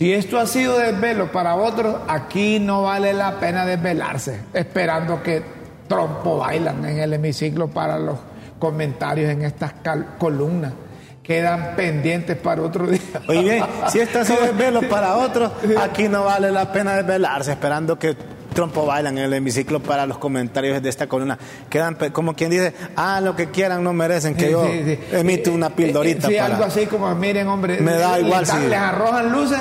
[0.00, 5.42] si esto ha sido desvelo para otros, aquí no vale la pena desvelarse, esperando que
[5.88, 8.18] trompo bailan en el hemiciclo para los
[8.58, 9.74] comentarios en estas
[10.18, 10.72] columnas.
[11.22, 13.00] Quedan pendientes para otro día.
[13.28, 17.98] Oye, si esto ha sido desvelo para otros, aquí no vale la pena desvelarse, esperando
[17.98, 18.16] que
[18.54, 21.38] trompo bailan en el hemiciclo para los comentarios de esta columna.
[21.68, 24.66] Quedan como quien dice, ah, lo que quieran no merecen que yo
[25.12, 26.28] emite una pildorita.
[26.28, 28.46] Sí, algo así como, miren, hombre, me da igual.
[28.46, 28.56] si...
[28.66, 29.60] Les arrojan luces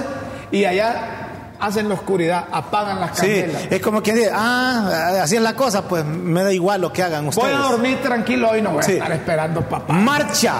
[0.51, 3.61] y allá hacen la oscuridad, apagan las candelas.
[3.63, 6.91] Sí, es como quien dice, ah, así es la cosa, pues me da igual lo
[6.91, 7.51] que hagan ustedes.
[7.51, 9.93] Voy a dormir tranquilo hoy, no voy a estar esperando papá.
[9.93, 10.55] Marcha.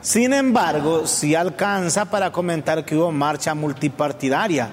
[0.00, 4.70] Sin embargo, si alcanza para comentar que hubo marcha multipartidaria.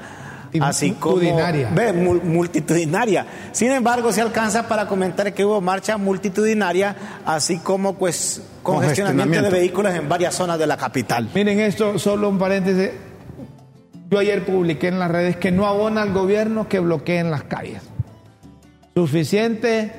[0.61, 3.25] Así como, ve, multitudinaria.
[3.51, 9.49] Sin embargo, si alcanza para comentar que hubo marcha multitudinaria, así como pues congestionamiento de
[9.49, 11.29] vehículos en varias zonas de la capital.
[11.35, 12.91] Miren esto, solo un paréntesis.
[14.09, 17.81] Yo ayer publiqué en las redes que no abona al gobierno que bloqueen las calles.
[18.95, 19.91] Suficiente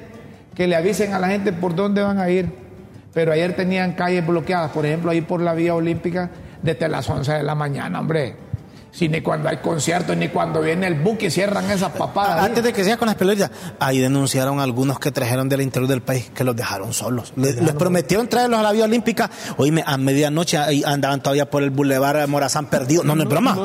[0.55, 2.68] que le avisen a la gente por dónde van a ir.
[3.15, 6.31] Pero ayer tenían calles bloqueadas, por ejemplo, ahí por la vía olímpica
[6.63, 8.48] desde las 11 de la mañana, hombre
[8.91, 12.45] si ni cuando hay conciertos, ni cuando viene el buque cierran esas papadas.
[12.45, 16.03] Antes de que sea con las pelotas, ahí denunciaron algunos que trajeron del interior del
[16.03, 17.33] país que los dejaron solos.
[17.37, 19.31] Les, prometieron traerlos a la vía olímpica.
[19.57, 23.05] Oíme, a medianoche andaban todavía por el bulevar Morazán perdidos.
[23.05, 23.57] No, no, es broma.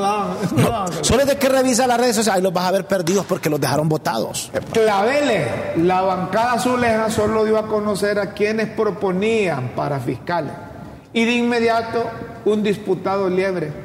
[1.02, 3.60] Solo de que revisa las redes sociales, ahí los vas a ver perdidos porque los
[3.60, 4.52] dejaron votados.
[4.72, 5.48] Claveles,
[5.78, 10.52] la bancada azuleja solo dio a conocer a quienes proponían para fiscales.
[11.14, 12.10] Y de inmediato,
[12.46, 13.83] un disputado liebre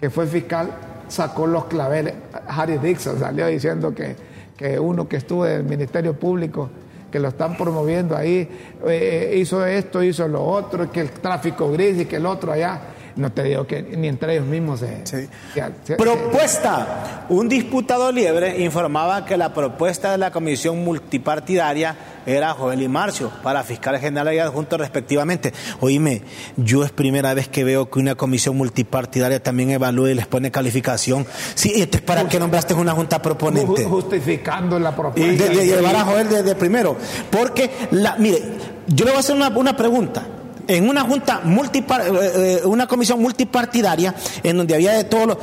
[0.00, 0.70] que fue fiscal,
[1.08, 2.14] sacó los claveles.
[2.48, 4.16] Harry Dixon salió diciendo que,
[4.56, 6.70] que uno que estuvo del Ministerio Público,
[7.10, 8.48] que lo están promoviendo ahí,
[8.86, 12.80] eh, hizo esto, hizo lo otro, que el tráfico gris y que el otro allá.
[13.20, 15.00] No te digo que ni entre ellos mismos se...
[15.06, 15.28] Sí.
[15.54, 17.26] se- se- Propuesta.
[17.28, 21.96] Un diputado liebre informaba que la propuesta de la comisión multipartidaria
[22.26, 25.52] era Joel y Marcio para fiscal general y adjunto respectivamente.
[25.80, 26.22] Oíme,
[26.56, 30.50] yo es primera vez que veo que una comisión multipartidaria también evalúa y les pone
[30.50, 31.26] calificación.
[31.54, 33.84] Sí, y entonces, ¿para qué nombraste una junta ju- proponente?
[33.84, 35.44] justificando la Y propuesta.
[35.44, 36.96] de, de llevar a Joel desde primero.
[37.30, 38.42] Porque, la, mire,
[38.86, 40.22] yo le voy a hacer una, una pregunta.
[40.68, 45.38] En una junta multipar, eh, eh, una comisión multipartidaria, en donde había de todos los.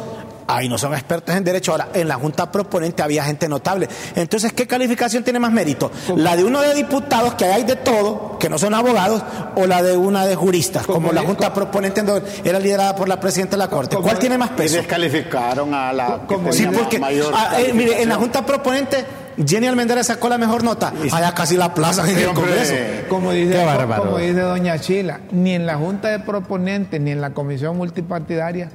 [0.49, 1.71] Ay, no son expertos en derecho.
[1.73, 3.89] Ahora, en la junta proponente había gente notable.
[4.15, 5.91] Entonces, ¿qué calificación tiene más mérito?
[6.15, 9.21] ¿La de uno de diputados, que hay de todo, que no son abogados,
[9.57, 12.01] o la de una de juristas, como, Como la junta proponente
[12.45, 13.97] era liderada por la presidenta de la Corte?
[13.97, 14.77] ¿Cuál tiene más Y peso?
[14.77, 18.15] descalificaron a la que Sí, porque, mayor ah, eh, mire, en la.
[18.15, 19.03] Junta Proponente,
[19.45, 20.93] Jenny Almendera sacó la mejor nota.
[21.11, 22.33] Allá casi la plaza en el.
[22.33, 22.73] Congreso.
[23.09, 24.03] Como dice, Qué bárbaro.
[24.03, 28.69] como dice doña Chila, ni en la Junta de Proponentes ni en la Comisión Multipartidaria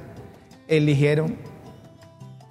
[0.67, 1.37] eligieron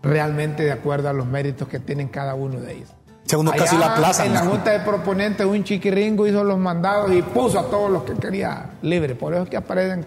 [0.03, 2.89] realmente de acuerdo a los méritos que tienen cada uno de ellos.
[3.25, 4.27] Según Allá casi la plaza.
[4.27, 4.41] En la.
[4.41, 8.71] Junta de Proponentes un chiquiringo hizo los mandados y puso a todos los que quería
[8.83, 9.15] libre.
[9.15, 10.01] Por eso es que aparecen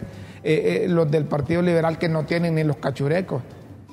[0.43, 3.41] eh, eh, los del Partido Liberal que no tienen ni los cachurecos,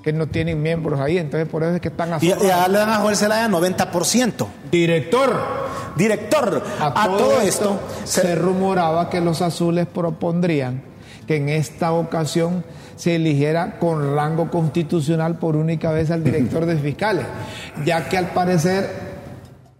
[0.02, 1.18] que no tienen miembros ahí.
[1.18, 4.46] Entonces por eso es que están Y, y allá le dan a Joel Zelaya 90%.
[4.70, 5.62] Director.
[5.96, 10.82] Director, a, todo, esto, se, se- rumoraba que los azules propondrían
[11.26, 12.64] que en esta ocasión
[12.96, 17.26] se eligiera con rango constitucional por única vez al director de fiscales,
[17.84, 18.88] ya que al parecer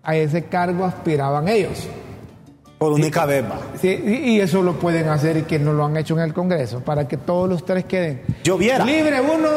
[0.03, 1.89] a ese cargo aspiraban ellos.
[2.79, 3.59] por única vez va.
[3.81, 6.35] Sí, y, y eso lo pueden hacer y que no lo han hecho en el
[6.35, 8.21] Congreso, para que todos los tres queden.
[8.45, 8.85] Lloviera.
[8.85, 9.49] Libre uno,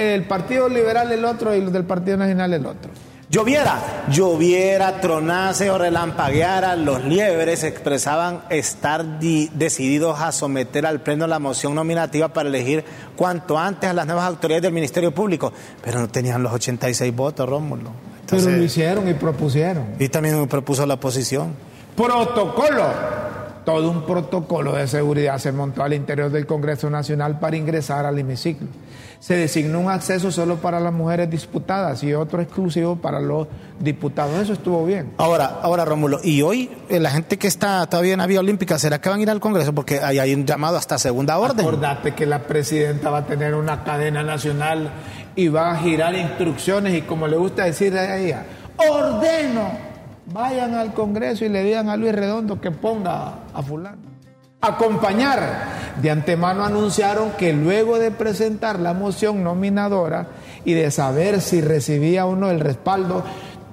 [0.00, 2.90] el Partido Liberal el otro y los del Partido Nacional el otro.
[3.28, 3.78] Lloviera,
[4.10, 11.38] lloviera, tronase o relampagueara, los liebres expresaban estar di- decididos a someter al Pleno la
[11.38, 12.84] moción nominativa para elegir
[13.14, 17.48] cuanto antes a las nuevas autoridades del Ministerio Público, pero no tenían los 86 votos,
[17.48, 17.90] Rómulo.
[18.28, 19.84] Pero lo hicieron y propusieron.
[20.00, 21.54] y también propuso la oposición.
[21.96, 22.84] Protocolo.
[23.64, 28.18] Todo un protocolo de seguridad se montó al interior del Congreso Nacional para ingresar al
[28.18, 28.66] hemiciclo.
[29.20, 33.48] Se designó un acceso solo para las mujeres disputadas y otro exclusivo para los
[33.78, 34.40] diputados.
[34.40, 35.12] Eso estuvo bien.
[35.18, 38.78] Ahora, ahora Rómulo, y hoy eh, la gente que está todavía en la vía olímpica,
[38.78, 39.74] ¿será que van a ir al Congreso?
[39.74, 41.60] Porque hay, hay un llamado hasta segunda orden.
[41.60, 44.90] Acordate que la presidenta va a tener una cadena nacional
[45.36, 48.44] y va a girar instrucciones y como le gusta decir a ella,
[48.78, 49.70] ordeno,
[50.32, 54.09] vayan al Congreso y le digan a Luis Redondo que ponga a fulano.
[54.60, 55.80] Acompañar.
[56.02, 60.28] De antemano anunciaron que luego de presentar la moción nominadora
[60.64, 63.22] y de saber si recibía o no el respaldo,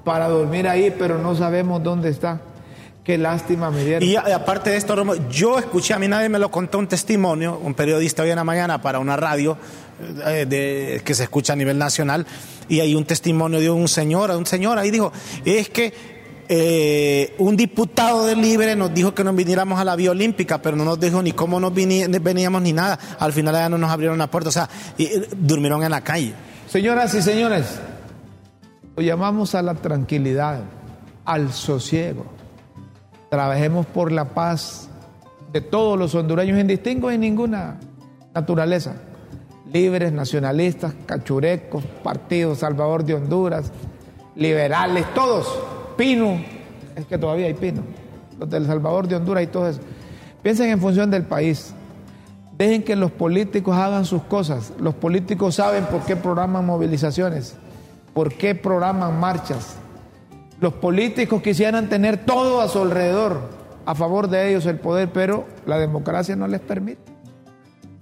[0.05, 2.41] para dormir ahí, pero no sabemos dónde está.
[3.05, 4.07] Qué lástima me dieron.
[4.07, 7.59] Y aparte de esto, Romo, yo escuché, a mí nadie me lo contó, un testimonio,
[7.63, 9.57] un periodista hoy en la mañana para una radio
[10.27, 12.27] eh, de, que se escucha a nivel nacional,
[12.69, 15.11] y hay un testimonio de un señor, un señor ahí dijo,
[15.47, 16.18] es que
[16.51, 20.77] eh, un diputado de Libre nos dijo que nos viniéramos a la Vía Olímpica, pero
[20.77, 22.99] no nos dijo ni cómo nos veníamos ni nada.
[23.19, 26.35] Al final ya no nos abrieron la puerta, o sea, y, durmieron en la calle.
[26.67, 27.79] Señoras y señores,
[28.97, 30.61] lo llamamos a la tranquilidad,
[31.27, 32.25] al sosiego.
[33.31, 34.89] Trabajemos por la paz
[35.53, 37.79] de todos los hondureños, indistintos en ninguna
[38.35, 38.97] naturaleza.
[39.71, 43.71] Libres, nacionalistas, cachurecos, Partido Salvador de Honduras,
[44.35, 45.47] liberales, todos.
[45.99, 46.41] Pino,
[46.95, 47.83] es que todavía hay Pino.
[48.39, 49.81] Los del Salvador de Honduras y todo eso.
[50.43, 51.75] Piensen en función del país.
[52.57, 54.73] Dejen que los políticos hagan sus cosas.
[54.79, 57.57] Los políticos saben por qué programan movilizaciones,
[58.15, 59.77] por qué programan marchas.
[60.61, 63.41] Los políticos quisieran tener todo a su alrededor,
[63.85, 67.03] a favor de ellos el poder, pero la democracia no les permite.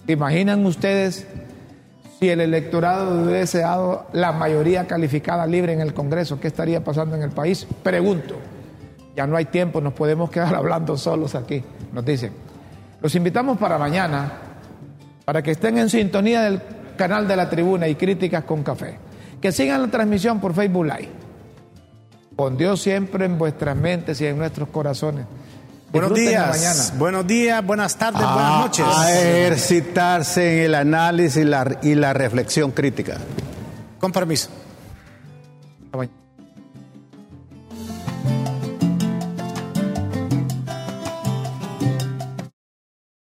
[0.07, 1.27] imaginan ustedes
[2.19, 7.15] si el electorado hubiese dado la mayoría calificada libre en el Congreso, ¿qué estaría pasando
[7.15, 7.67] en el país?
[7.83, 8.37] Pregunto.
[9.15, 11.63] Ya no hay tiempo, nos podemos quedar hablando solos aquí,
[11.93, 12.33] nos dicen.
[13.03, 14.33] Los invitamos para mañana,
[15.25, 16.61] para que estén en sintonía del
[16.97, 18.99] canal de la tribuna y críticas con café.
[19.41, 21.11] Que sigan la transmisión por Facebook Live.
[22.35, 25.27] Con Dios siempre en vuestras mentes y en nuestros corazones.
[25.93, 26.93] Buenos días.
[26.99, 28.87] Buenos días, buenas tardes, buenas ah, noches.
[28.87, 33.19] A ejercitarse en el análisis y la, y la reflexión crítica.
[33.99, 34.51] Con permiso.